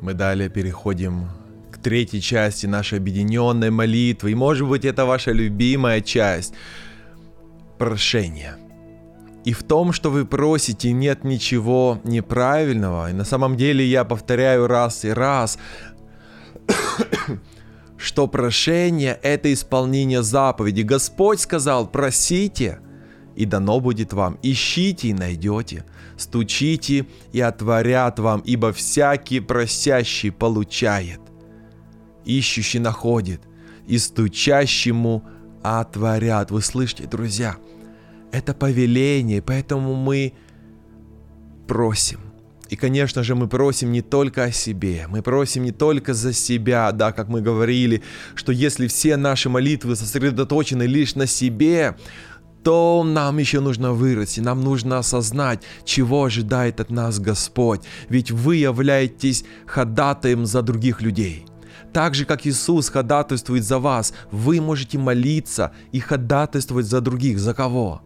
Мы 0.00 0.14
далее 0.14 0.48
переходим 0.48 1.28
к 1.70 1.78
третьей 1.78 2.20
части 2.20 2.66
нашей 2.66 2.98
объединенной 2.98 3.70
молитвы. 3.70 4.32
И 4.32 4.34
может 4.34 4.68
быть 4.68 4.84
это 4.84 5.06
ваша 5.06 5.30
любимая 5.30 6.00
часть. 6.00 6.52
Прошение. 7.78 8.56
И 9.44 9.52
в 9.52 9.62
том, 9.62 9.92
что 9.92 10.10
вы 10.10 10.26
просите, 10.26 10.90
нет 10.90 11.22
ничего 11.22 12.00
неправильного. 12.02 13.08
И 13.08 13.12
на 13.12 13.24
самом 13.24 13.56
деле 13.56 13.86
я 13.86 14.02
повторяю 14.02 14.66
раз 14.66 15.04
и 15.04 15.10
раз, 15.10 15.60
что 17.96 18.26
прошение– 18.26 19.16
это 19.22 19.52
исполнение 19.52 20.24
заповеди. 20.24 20.82
Господь 20.82 21.38
сказал, 21.38 21.86
просите, 21.86 22.80
и 23.36 23.44
дано 23.44 23.80
будет 23.80 24.12
вам. 24.12 24.38
Ищите 24.42 25.08
и 25.08 25.14
найдете. 25.14 25.84
Стучите 26.16 27.06
и 27.32 27.40
отворят 27.40 28.18
вам, 28.18 28.42
ибо 28.44 28.72
всякий 28.72 29.40
просящий 29.40 30.30
получает. 30.30 31.20
Ищущий 32.24 32.78
находит, 32.78 33.40
и 33.86 33.98
стучащему 33.98 35.24
отворят. 35.62 36.50
Вы 36.50 36.62
слышите, 36.62 37.06
друзья– 37.06 37.56
это 38.32 38.54
повеление, 38.54 39.42
поэтому 39.42 39.94
мы 39.94 40.32
просим. 41.68 42.20
И, 42.70 42.76
конечно 42.76 43.22
же, 43.22 43.34
мы 43.34 43.48
просим 43.48 43.92
не 43.92 44.00
только 44.00 44.44
о 44.44 44.50
себе, 44.52 45.04
мы 45.06 45.20
просим 45.20 45.62
не 45.62 45.72
только 45.72 46.14
за 46.14 46.32
себя, 46.32 46.90
да, 46.92 47.12
как 47.12 47.28
мы 47.28 47.42
говорили, 47.42 48.02
что 48.34 48.50
если 48.50 48.86
все 48.86 49.18
наши 49.18 49.50
молитвы 49.50 49.94
сосредоточены 49.94 50.84
лишь 50.84 51.14
на 51.14 51.26
себе, 51.26 51.94
то 52.62 53.02
нам 53.04 53.38
еще 53.38 53.60
нужно 53.60 53.92
вырасти, 53.92 54.40
нам 54.40 54.60
нужно 54.62 54.98
осознать, 54.98 55.62
чего 55.84 56.24
ожидает 56.24 56.80
от 56.80 56.90
нас 56.90 57.18
Господь. 57.18 57.82
Ведь 58.08 58.30
вы 58.30 58.56
являетесь 58.56 59.44
ходатаем 59.66 60.46
за 60.46 60.62
других 60.62 61.02
людей. 61.02 61.46
Так 61.92 62.14
же, 62.14 62.24
как 62.24 62.46
Иисус 62.46 62.88
ходатайствует 62.88 63.64
за 63.64 63.78
вас, 63.78 64.14
вы 64.30 64.60
можете 64.60 64.98
молиться 64.98 65.72
и 65.92 66.00
ходатайствовать 66.00 66.86
за 66.86 67.00
других. 67.00 67.38
За 67.38 67.52
кого? 67.52 68.02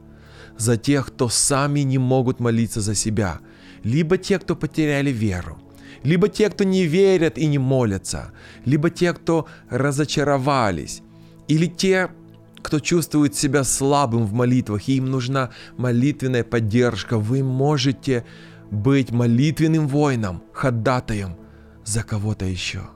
за 0.59 0.77
тех, 0.77 1.07
кто 1.07 1.29
сами 1.29 1.81
не 1.81 1.99
могут 1.99 2.41
молиться 2.41 2.81
за 2.81 2.95
себя, 2.95 3.41
либо 3.83 4.19
те, 4.19 4.39
кто 4.39 4.57
потеряли 4.57 5.11
веру, 5.11 5.59
либо 6.03 6.29
те, 6.29 6.51
кто 6.51 6.65
не 6.65 6.85
верят 6.87 7.39
и 7.39 7.47
не 7.47 7.59
молятся, 7.59 8.33
либо 8.65 8.91
те, 8.91 9.13
кто 9.13 9.47
разочаровались, 9.71 11.03
или 11.49 11.67
те, 11.67 12.11
кто 12.67 12.81
чувствует 12.81 13.37
себя 13.37 13.63
слабым 13.63 14.27
в 14.27 14.33
молитвах, 14.33 14.89
и 14.89 14.97
им 14.97 15.09
нужна 15.09 15.51
молитвенная 15.77 16.43
поддержка. 16.43 17.17
Вы 17.17 17.45
можете 17.45 18.27
быть 18.73 19.13
молитвенным 19.13 19.87
воином, 19.87 20.43
ходатаем 20.53 21.37
за 21.85 22.03
кого-то 22.03 22.45
еще. 22.45 22.89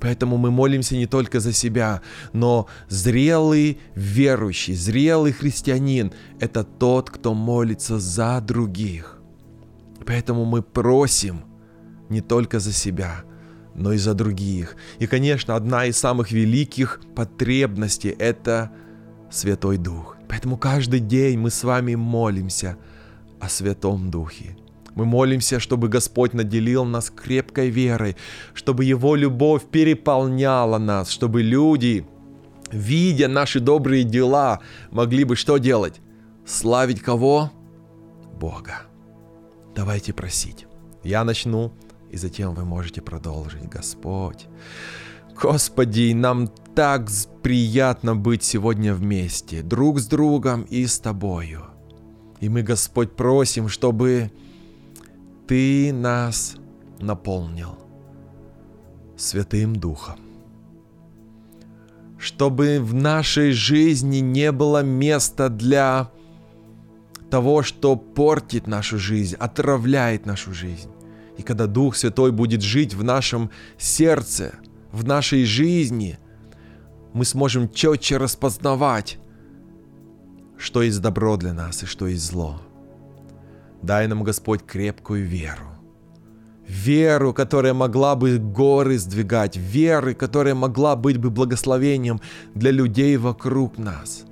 Поэтому 0.00 0.38
мы 0.38 0.50
молимся 0.50 0.96
не 0.96 1.04
только 1.04 1.38
за 1.38 1.52
себя, 1.52 2.00
но 2.32 2.66
зрелый 2.88 3.78
верующий, 3.94 4.74
зрелый 4.74 5.32
христианин– 5.32 6.14
это 6.40 6.64
тот, 6.64 7.10
кто 7.10 7.34
молится 7.34 7.98
за 7.98 8.40
других. 8.40 9.18
Поэтому 10.06 10.46
мы 10.46 10.62
просим 10.62 11.42
не 12.08 12.22
только 12.22 12.58
за 12.58 12.72
себя, 12.72 13.22
но 13.78 13.92
и 13.92 13.98
за 13.98 14.14
других. 14.14 14.76
И, 14.98 15.06
конечно, 15.06 15.56
одна 15.56 15.86
из 15.86 15.96
самых 15.96 16.32
великих 16.32 17.00
потребностей– 17.14 18.14
это 18.18 18.70
Святой 19.30 19.78
Дух. 19.78 20.16
Поэтому 20.28 20.58
каждый 20.58 21.00
день 21.00 21.38
мы 21.38 21.50
с 21.50 21.64
вами 21.64 21.94
молимся 21.94 22.76
о 23.40 23.48
Святом 23.48 24.10
Духе. 24.10 24.56
Мы 24.94 25.04
молимся, 25.04 25.60
чтобы 25.60 25.88
Господь 25.88 26.34
наделил 26.34 26.84
нас 26.84 27.10
крепкой 27.10 27.70
верой, 27.70 28.16
чтобы 28.52 28.84
Его 28.84 29.14
любовь 29.14 29.64
переполняла 29.70 30.78
нас, 30.78 31.08
чтобы 31.10 31.42
люди, 31.42 32.04
видя 32.72 33.28
наши 33.28 33.60
добрые 33.60 34.02
дела, 34.02 34.60
могли 34.90 35.22
бы 35.24 35.36
что 35.36 35.58
делать? 35.58 36.00
Славить 36.44 37.00
кого? 37.00 37.52
Бога. 38.40 38.82
Давайте 39.76 40.12
просить. 40.12 40.66
Я 41.04 41.22
начну, 41.22 41.72
и 42.10 42.16
затем 42.16 42.54
вы 42.54 42.64
можете 42.64 43.00
продолжить. 43.00 43.68
Господь, 43.68 44.46
Господи, 45.40 46.12
нам 46.14 46.48
так 46.74 47.08
приятно 47.42 48.16
быть 48.16 48.42
сегодня 48.42 48.94
вместе, 48.94 49.62
друг 49.62 50.00
с 50.00 50.06
другом 50.06 50.62
и 50.62 50.86
с 50.86 50.98
Тобою. 50.98 51.66
И 52.40 52.48
мы, 52.48 52.62
Господь, 52.62 53.14
просим, 53.14 53.68
чтобы 53.68 54.32
ты 55.46 55.92
нас 55.92 56.56
наполнил 57.00 57.78
Святым 59.16 59.76
Духом. 59.76 60.18
Чтобы 62.18 62.80
в 62.80 62.94
нашей 62.94 63.52
жизни 63.52 64.18
не 64.18 64.50
было 64.50 64.82
места 64.82 65.48
для 65.48 66.10
того, 67.30 67.62
что 67.62 67.96
портит 67.96 68.66
нашу 68.66 68.98
жизнь, 68.98 69.36
отравляет 69.36 70.26
нашу 70.26 70.52
жизнь. 70.52 70.90
И 71.38 71.42
когда 71.42 71.66
Дух 71.66 71.96
Святой 71.96 72.32
будет 72.32 72.62
жить 72.62 72.94
в 72.94 73.04
нашем 73.04 73.50
сердце, 73.78 74.56
в 74.92 75.04
нашей 75.04 75.44
жизни, 75.44 76.18
мы 77.14 77.24
сможем 77.24 77.70
четче 77.70 78.16
распознавать, 78.16 79.18
что 80.58 80.82
есть 80.82 81.00
добро 81.00 81.36
для 81.36 81.52
нас 81.52 81.82
и 81.84 81.86
что 81.86 82.08
есть 82.08 82.26
зло. 82.26 82.60
Дай 83.82 84.08
нам, 84.08 84.24
Господь, 84.24 84.64
крепкую 84.66 85.24
веру. 85.24 85.68
Веру, 86.66 87.32
которая 87.32 87.72
могла 87.72 88.16
бы 88.16 88.38
горы 88.38 88.98
сдвигать, 88.98 89.56
веры, 89.56 90.14
которая 90.14 90.54
могла 90.54 90.96
быть 90.96 91.16
бы 91.16 91.30
благословением 91.30 92.20
для 92.54 92.72
людей 92.72 93.16
вокруг 93.16 93.78
нас. 93.78 94.24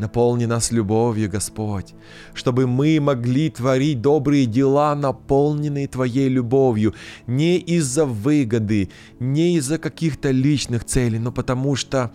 Наполни 0.00 0.46
нас 0.46 0.72
любовью, 0.72 1.30
Господь, 1.30 1.94
чтобы 2.32 2.66
мы 2.66 2.98
могли 3.00 3.50
творить 3.50 4.00
добрые 4.00 4.46
дела, 4.46 4.94
наполненные 4.94 5.88
Твоей 5.88 6.30
любовью, 6.30 6.94
не 7.26 7.58
из-за 7.58 8.06
выгоды, 8.06 8.88
не 9.18 9.56
из-за 9.56 9.76
каких-то 9.78 10.30
личных 10.30 10.84
целей, 10.84 11.18
но 11.18 11.32
потому 11.32 11.76
что 11.76 12.10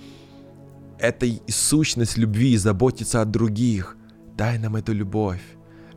это 0.97 1.27
сущность 1.47 2.17
любви, 2.17 2.57
заботиться 2.57 3.21
о 3.21 3.25
других. 3.25 3.97
Дай 4.35 4.57
нам 4.57 4.75
эту 4.75 4.91
любовь 4.93 5.41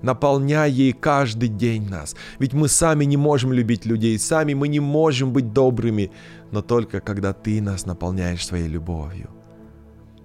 наполняй 0.03 0.71
ей 0.71 0.93
каждый 0.93 1.49
день 1.49 1.89
нас. 1.89 2.15
Ведь 2.39 2.53
мы 2.53 2.69
сами 2.69 3.05
не 3.05 3.17
можем 3.17 3.53
любить 3.53 3.87
людей, 3.87 4.19
сами 4.19 4.55
мы 4.55 4.69
не 4.69 4.81
можем 4.81 5.33
быть 5.33 5.53
добрыми, 5.53 6.11
но 6.53 6.63
только 6.63 7.01
когда 7.01 7.33
Ты 7.33 7.61
нас 7.61 7.87
наполняешь 7.87 8.47
своей 8.47 8.69
любовью. 8.69 9.31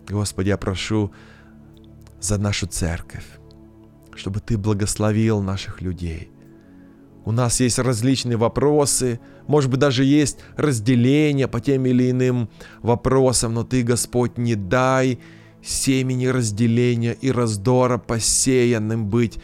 Господи, 0.08 0.50
я 0.50 0.58
прошу 0.58 1.12
за 2.24 2.38
нашу 2.38 2.68
церковь, 2.68 3.26
чтобы 4.16 4.40
Ты 4.40 4.58
благословил 4.58 5.42
наших 5.42 5.82
людей. 5.82 6.32
У 7.26 7.32
нас 7.32 7.60
есть 7.60 7.80
различные 7.80 8.38
вопросы, 8.38 9.20
может 9.48 9.70
быть, 9.70 9.80
даже 9.80 10.06
есть 10.06 10.40
разделение 10.56 11.48
по 11.48 11.60
тем 11.60 11.86
или 11.86 12.10
иным 12.10 12.50
вопросам, 12.82 13.54
но 13.54 13.64
Ты, 13.64 13.84
Господь, 13.84 14.38
не 14.38 14.56
дай 14.56 15.20
семени 15.62 16.28
разделения 16.28 17.14
и 17.14 17.30
раздора 17.32 17.98
посеянным 17.98 19.08
быть 19.08 19.40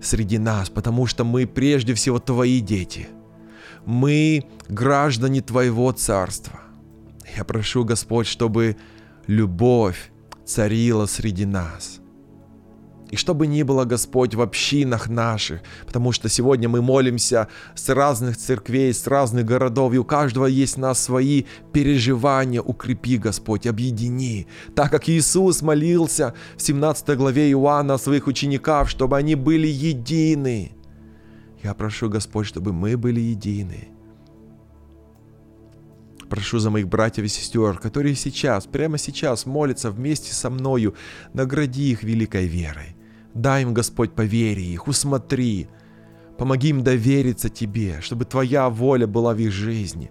среди 0.00 0.38
нас, 0.38 0.70
потому 0.70 1.06
что 1.06 1.24
мы 1.24 1.46
прежде 1.46 1.94
всего 1.94 2.20
Твои 2.20 2.60
дети. 2.60 3.08
Мы 3.86 4.44
граждане 4.68 5.40
Твоего 5.40 5.90
Царства. 5.92 6.60
Я 7.36 7.44
прошу, 7.44 7.84
Господь, 7.84 8.26
чтобы 8.26 8.76
любовь 9.26 10.12
царила 10.44 11.06
среди 11.06 11.46
нас. 11.46 11.99
И 13.10 13.16
чтобы 13.16 13.46
ни 13.46 13.62
было, 13.64 13.84
Господь, 13.84 14.34
в 14.34 14.40
общинах 14.40 15.08
наших, 15.08 15.62
потому 15.86 16.12
что 16.12 16.28
сегодня 16.28 16.68
мы 16.68 16.80
молимся 16.80 17.48
с 17.74 17.88
разных 17.88 18.36
церквей, 18.36 18.94
с 18.94 19.06
разных 19.06 19.44
городов, 19.44 19.92
и 19.92 19.98
у 19.98 20.04
каждого 20.04 20.46
есть 20.46 20.76
на 20.76 20.94
свои 20.94 21.44
переживания. 21.72 22.62
Укрепи, 22.62 23.16
Господь, 23.16 23.66
объедини. 23.66 24.46
Так 24.76 24.90
как 24.90 25.08
Иисус 25.08 25.62
молился 25.62 26.34
в 26.56 26.62
17 26.62 27.16
главе 27.16 27.50
Иоанна 27.50 27.94
о 27.94 27.98
своих 27.98 28.28
учениках, 28.28 28.88
чтобы 28.88 29.16
они 29.16 29.34
были 29.34 29.66
едины. 29.66 30.72
Я 31.62 31.74
прошу, 31.74 32.08
Господь, 32.08 32.46
чтобы 32.46 32.72
мы 32.72 32.96
были 32.96 33.20
едины. 33.20 33.88
Прошу 36.28 36.60
за 36.60 36.70
моих 36.70 36.86
братьев 36.86 37.24
и 37.24 37.28
сестер, 37.28 37.76
которые 37.78 38.14
сейчас, 38.14 38.66
прямо 38.66 38.98
сейчас 38.98 39.46
молятся 39.46 39.90
вместе 39.90 40.32
со 40.32 40.48
мною, 40.48 40.94
награди 41.34 41.90
их 41.90 42.04
великой 42.04 42.46
верой. 42.46 42.94
Дай 43.34 43.62
им, 43.62 43.74
Господь, 43.74 44.14
поверь 44.14 44.58
их, 44.58 44.88
усмотри. 44.88 45.68
Помоги 46.38 46.68
им 46.70 46.82
довериться 46.82 47.48
Тебе, 47.48 48.00
чтобы 48.00 48.24
Твоя 48.24 48.68
воля 48.70 49.06
была 49.06 49.34
в 49.34 49.38
их 49.38 49.52
жизни. 49.52 50.10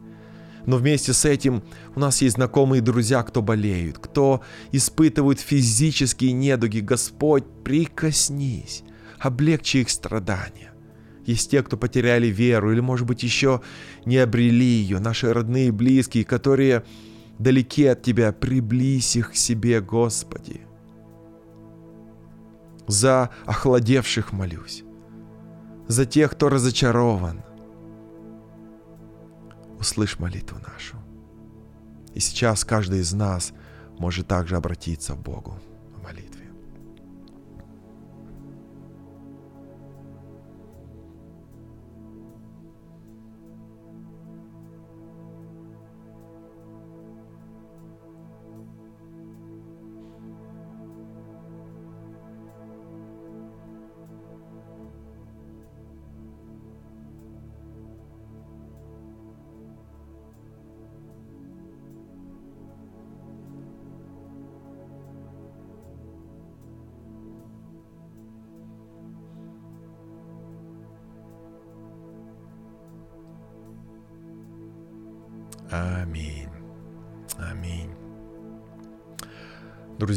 Но 0.66 0.78
вместе 0.78 1.14
с 1.14 1.26
этим 1.26 1.64
у 1.96 2.00
нас 2.00 2.22
есть 2.22 2.36
знакомые 2.36 2.82
друзья, 2.82 3.24
кто 3.24 3.42
болеют, 3.42 3.98
кто 3.98 4.42
испытывают 4.72 5.40
физические 5.40 6.32
недуги. 6.34 6.80
Господь, 6.80 7.46
прикоснись, 7.64 8.84
облегчи 9.20 9.78
их 9.78 9.90
страдания. 9.90 10.72
Есть 11.26 11.52
те, 11.52 11.64
кто 11.64 11.78
потеряли 11.78 12.28
веру 12.28 12.72
или, 12.72 12.80
может 12.80 13.08
быть, 13.08 13.24
еще 13.24 13.62
не 14.06 14.18
обрели 14.18 14.66
ее, 14.66 15.00
наши 15.00 15.34
родные 15.34 15.68
и 15.68 15.72
близкие, 15.72 16.24
которые 16.26 16.84
далеки 17.40 17.86
от 17.86 18.04
Тебя, 18.04 18.32
приблизь 18.32 19.16
их 19.16 19.32
к 19.32 19.36
себе, 19.36 19.82
Господи. 19.82 20.62
За 22.90 23.30
охладевших 23.46 24.34
молюсь, 24.34 24.84
за 25.88 26.08
тех, 26.08 26.32
кто 26.32 26.50
разочарован. 26.50 27.44
Услышь 29.80 30.18
молитву 30.18 30.58
нашу. 30.58 30.98
И 32.16 32.20
сейчас 32.20 32.66
каждый 32.66 33.02
из 33.02 33.14
нас 33.14 33.54
может 34.00 34.28
также 34.28 34.56
обратиться 34.56 35.14
к 35.14 35.20
Богу. 35.20 35.54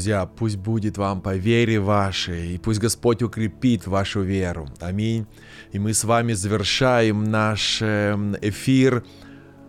Друзья, 0.03 0.27
пусть 0.27 0.57
будет 0.57 0.99
вам 0.99 1.21
по 1.21 1.37
вере 1.37 1.79
вашей, 1.79 2.55
и 2.55 2.59
пусть 2.59 2.81
Господь 2.81 3.23
укрепит 3.23 3.87
вашу 3.87 4.23
веру. 4.23 4.69
Аминь. 4.81 5.27
И 5.71 5.79
мы 5.79 5.95
с 5.95 6.03
вами 6.03 6.33
завершаем 6.33 7.23
наш 7.23 7.79
эм, 7.83 8.35
эфир 8.43 9.05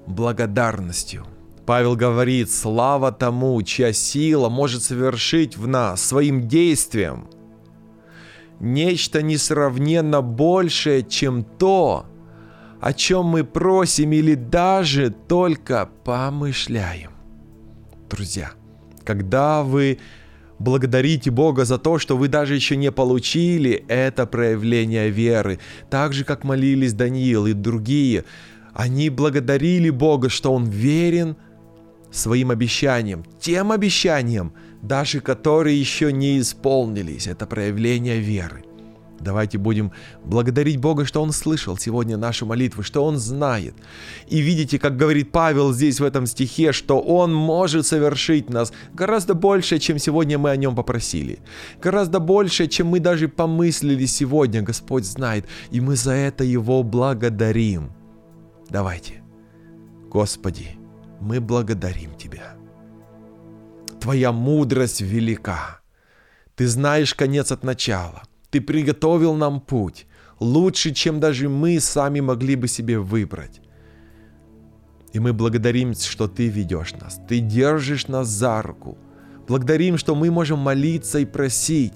благодарностью. 0.07 1.27
Павел 1.67 1.95
говорит, 1.95 2.49
слава 2.49 3.11
тому, 3.11 3.61
чья 3.61 3.93
сила 3.93 4.49
может 4.49 4.81
совершить 4.81 5.55
в 5.55 5.67
нас 5.67 6.03
своим 6.03 6.47
действием 6.47 7.29
нечто 8.59 9.21
несравненно 9.21 10.23
большее, 10.23 11.03
чем 11.03 11.43
то, 11.43 12.07
о 12.81 12.91
чем 12.93 13.27
мы 13.27 13.43
просим 13.43 14.13
или 14.13 14.33
даже 14.33 15.11
только 15.11 15.87
помышляем. 16.03 17.11
Друзья, 18.09 18.53
когда 19.05 19.61
вы 19.61 19.99
благодарите 20.59 21.31
Бога 21.31 21.65
за 21.65 21.77
то, 21.77 21.99
что 21.99 22.17
вы 22.17 22.27
даже 22.27 22.55
еще 22.55 22.75
не 22.75 22.91
получили 22.91 23.85
это 23.87 24.25
проявление 24.25 25.09
веры, 25.09 25.59
так 25.89 26.13
же, 26.13 26.23
как 26.23 26.43
молились 26.43 26.93
Даниил 26.93 27.47
и 27.47 27.53
другие, 27.53 28.25
они 28.73 29.09
благодарили 29.09 29.89
Бога, 29.89 30.29
что 30.29 30.53
Он 30.53 30.65
верен 30.65 31.35
своим 32.11 32.51
обещаниям, 32.51 33.23
тем 33.39 33.71
обещаниям, 33.71 34.53
даже 34.81 35.19
которые 35.19 35.79
еще 35.79 36.11
не 36.11 36.39
исполнились. 36.39 37.27
Это 37.27 37.45
проявление 37.45 38.19
веры. 38.19 38.63
Давайте 39.23 39.57
будем 39.57 39.91
благодарить 40.25 40.77
Бога, 40.77 41.05
что 41.05 41.21
Он 41.21 41.31
слышал 41.31 41.77
сегодня 41.77 42.17
наши 42.17 42.45
молитвы, 42.45 42.83
что 42.83 43.05
Он 43.05 43.17
знает. 43.17 43.73
И 44.27 44.39
видите, 44.39 44.77
как 44.77 44.97
говорит 44.97 45.31
Павел 45.31 45.73
здесь 45.73 45.99
в 45.99 46.03
этом 46.03 46.25
стихе, 46.25 46.73
что 46.73 46.99
Он 46.99 47.33
может 47.33 47.87
совершить 47.87 48.49
нас 48.49 48.73
гораздо 48.93 49.33
больше, 49.33 49.79
чем 49.79 49.97
сегодня 49.97 50.37
мы 50.37 50.49
о 50.49 50.57
Нем 50.57 50.75
попросили. 50.75 51.39
Гораздо 51.81 52.19
больше, 52.19 52.67
чем 52.67 52.87
мы 52.87 52.99
даже 52.99 53.29
помыслили 53.29 54.05
сегодня, 54.05 54.61
Господь 54.61 55.05
знает. 55.05 55.45
И 55.71 55.79
мы 55.79 55.95
за 55.95 56.11
это 56.11 56.43
Его 56.43 56.83
благодарим. 56.83 57.91
Давайте. 58.69 59.23
Господи, 60.09 60.77
мы 61.21 61.39
благодарим 61.39 62.13
Тебя. 62.15 62.55
Твоя 64.01 64.33
мудрость 64.33 64.99
велика. 64.99 65.79
Ты 66.55 66.67
знаешь 66.67 67.13
конец 67.15 67.51
от 67.51 67.63
начала– 67.63 68.23
ты 68.53 68.61
приготовил 68.61 69.33
нам 69.33 69.59
путь, 69.59 70.05
лучше, 70.39 70.93
чем 70.93 71.19
даже 71.19 71.49
мы 71.49 71.79
сами 71.79 72.19
могли 72.19 72.55
бы 72.55 72.67
себе 72.67 72.99
выбрать. 72.99 73.61
И 75.11 75.19
мы 75.19 75.33
благодарим, 75.33 75.95
что 75.95 76.27
Ты 76.27 76.49
ведешь 76.49 76.93
нас, 77.01 77.19
Ты 77.27 77.39
держишь 77.39 78.07
нас 78.07 78.27
за 78.27 78.61
руку. 78.61 78.95
Благодарим, 79.47 79.97
что 79.97 80.13
мы 80.13 80.29
можем 80.29 80.59
молиться 80.59 81.17
и 81.17 81.25
просить, 81.25 81.93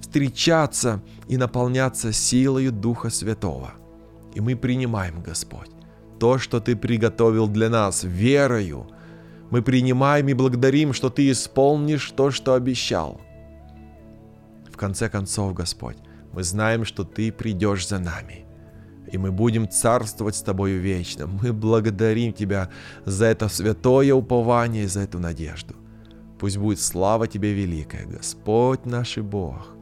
встречаться 0.00 1.02
и 1.26 1.36
наполняться 1.36 2.12
силою 2.12 2.70
Духа 2.70 3.10
Святого. 3.10 3.72
И 4.36 4.40
мы 4.40 4.54
принимаем, 4.54 5.20
Господь, 5.22 5.70
то, 6.20 6.38
что 6.38 6.60
Ты 6.60 6.76
приготовил 6.76 7.48
для 7.48 7.68
нас, 7.68 8.04
верою. 8.04 8.86
Мы 9.50 9.60
принимаем 9.60 10.28
и 10.28 10.34
благодарим, 10.34 10.92
что 10.92 11.10
Ты 11.10 11.32
исполнишь 11.32 12.12
то, 12.12 12.30
что 12.30 12.54
обещал. 12.54 13.20
В 14.76 14.78
конце 14.78 15.08
концов, 15.08 15.54
Господь, 15.54 15.96
мы 16.34 16.42
знаем, 16.42 16.84
что 16.84 17.04
Ты 17.04 17.32
придешь 17.32 17.88
за 17.88 17.98
нами. 17.98 18.44
И 19.10 19.16
мы 19.16 19.32
будем 19.32 19.70
царствовать 19.70 20.36
с 20.36 20.42
Тобою 20.42 20.82
вечно. 20.82 21.26
Мы 21.26 21.54
благодарим 21.54 22.34
Тебя 22.34 22.68
за 23.06 23.24
это 23.24 23.48
святое 23.48 24.12
упование, 24.12 24.86
за 24.86 25.00
эту 25.00 25.18
надежду. 25.18 25.74
Пусть 26.38 26.58
будет 26.58 26.78
слава 26.78 27.26
Тебе 27.26 27.54
великая, 27.54 28.04
Господь 28.04 28.84
наш 28.84 29.16
и 29.16 29.22
Бог. 29.22 29.74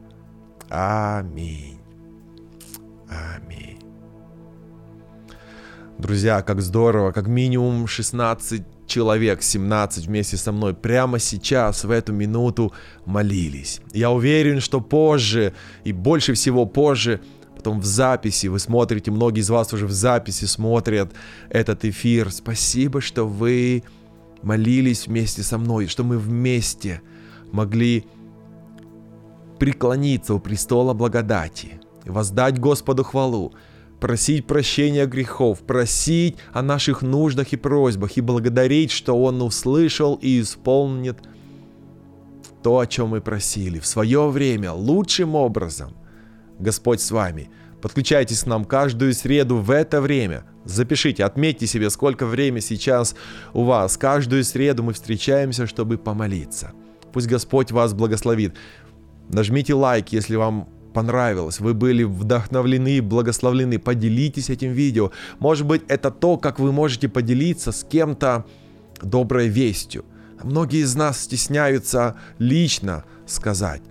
Аминь. 0.69 1.81
Аминь. 3.09 3.79
Друзья, 5.97 6.41
как 6.41 6.61
здорово, 6.61 7.11
как 7.11 7.27
минимум 7.27 7.85
16 7.85 8.63
человек, 8.87 9.41
17 9.41 10.07
вместе 10.07 10.37
со 10.37 10.51
мной 10.51 10.73
прямо 10.73 11.19
сейчас, 11.19 11.83
в 11.83 11.91
эту 11.91 12.13
минуту 12.13 12.73
молились. 13.05 13.81
Я 13.93 14.11
уверен, 14.11 14.59
что 14.59 14.81
позже 14.81 15.53
и 15.83 15.91
больше 15.91 16.33
всего 16.33 16.65
позже, 16.65 17.21
потом 17.55 17.79
в 17.79 17.85
записи, 17.85 18.47
вы 18.47 18.59
смотрите, 18.59 19.11
многие 19.11 19.41
из 19.41 19.49
вас 19.49 19.73
уже 19.73 19.87
в 19.87 19.91
записи 19.91 20.45
смотрят 20.45 21.13
этот 21.49 21.83
эфир. 21.85 22.31
Спасибо, 22.31 23.01
что 23.01 23.25
вы 23.25 23.83
молились 24.43 25.07
вместе 25.07 25.41
со 25.41 25.57
мной, 25.57 25.87
что 25.87 26.03
мы 26.03 26.17
вместе 26.17 27.01
могли 27.51 28.05
преклониться 29.59 30.33
у 30.33 30.39
престола 30.39 30.93
благодати, 30.93 31.79
воздать 32.05 32.59
Господу 32.59 33.03
хвалу, 33.03 33.53
просить 33.99 34.45
прощения 34.45 35.05
грехов, 35.05 35.59
просить 35.59 36.37
о 36.53 36.61
наших 36.61 37.01
нуждах 37.01 37.53
и 37.53 37.57
просьбах 37.57 38.17
и 38.17 38.21
благодарить, 38.21 38.91
что 38.91 39.13
Он 39.13 39.41
услышал 39.41 40.15
и 40.21 40.41
исполнит 40.41 41.17
то, 42.63 42.79
о 42.79 42.87
чем 42.87 43.09
мы 43.09 43.21
просили 43.21 43.79
в 43.79 43.85
свое 43.85 44.27
время, 44.29 44.71
лучшим 44.71 45.35
образом. 45.35 45.93
Господь 46.59 47.01
с 47.01 47.11
вами. 47.11 47.49
Подключайтесь 47.81 48.43
к 48.43 48.47
нам 48.47 48.65
каждую 48.65 49.13
среду 49.13 49.57
в 49.57 49.69
это 49.69 50.01
время. 50.01 50.45
Запишите, 50.63 51.23
отметьте 51.23 51.67
себе, 51.67 51.91
сколько 51.91 52.25
времени 52.25 52.61
сейчас 52.61 53.15
у 53.53 53.63
вас. 53.65 53.97
Каждую 53.97 54.43
среду 54.43 54.81
мы 54.81 54.93
встречаемся, 54.93 55.67
чтобы 55.67 55.99
помолиться. 55.99 56.71
Пусть 57.13 57.27
Господь 57.27 57.71
вас 57.71 57.93
благословит. 57.93 58.55
Нажмите 59.29 59.75
лайк, 59.75 60.09
если 60.09 60.35
вам 60.35 60.67
понравилось, 60.95 61.59
вы 61.59 61.73
были 61.73 62.03
вдохновлены, 62.03 63.01
благословлены, 63.01 63.79
поделитесь 63.79 64.49
этим 64.49 64.71
видео. 64.71 65.11
Может 65.39 65.67
быть, 65.67 65.81
это 65.89 66.09
то, 66.09 66.37
как 66.37 66.57
вы 66.59 66.71
можете 66.71 67.09
поделиться 67.09 67.71
с 67.71 67.83
кем-то 67.83 68.45
доброй 69.01 69.49
вестью. 69.49 70.05
Многие 70.41 70.83
из 70.83 70.95
нас 70.95 71.19
стесняются 71.19 72.15
лично 72.39 73.03
сказать, 73.25 73.81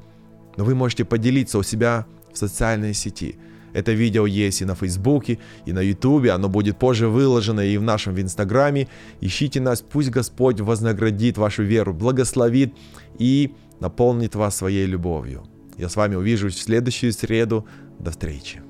но 0.57 0.65
вы 0.65 0.75
можете 0.75 1.05
поделиться 1.05 1.59
у 1.59 1.63
себя 1.63 2.07
в 2.33 2.39
социальной 2.39 2.95
сети. 2.95 3.37
Это 3.75 3.93
видео 3.93 4.25
есть 4.25 4.63
и 4.63 4.65
на 4.65 4.75
Фейсбуке, 4.75 5.39
и 5.67 5.73
на 5.73 5.81
Ютубе, 5.81 6.31
оно 6.31 6.49
будет 6.49 6.79
позже 6.79 7.09
выложено 7.09 7.61
и 7.61 7.77
в 7.77 7.83
нашем 7.83 8.15
в 8.15 8.21
Инстаграме. 8.21 8.89
Ищите 9.21 9.61
нас, 9.61 9.83
пусть 9.83 10.11
Господь 10.11 10.61
вознаградит 10.61 11.37
вашу 11.37 11.65
веру, 11.65 11.93
благословит 11.93 12.73
и 13.19 13.53
наполнит 13.81 14.35
вас 14.35 14.57
своей 14.57 14.87
любовью. 14.87 15.43
Я 15.77 15.89
с 15.89 15.97
вами 15.97 16.15
увижусь 16.15 16.55
в 16.55 16.63
следующую 16.63 17.13
среду. 17.13 17.67
До 17.99 18.11
встречи. 18.11 18.64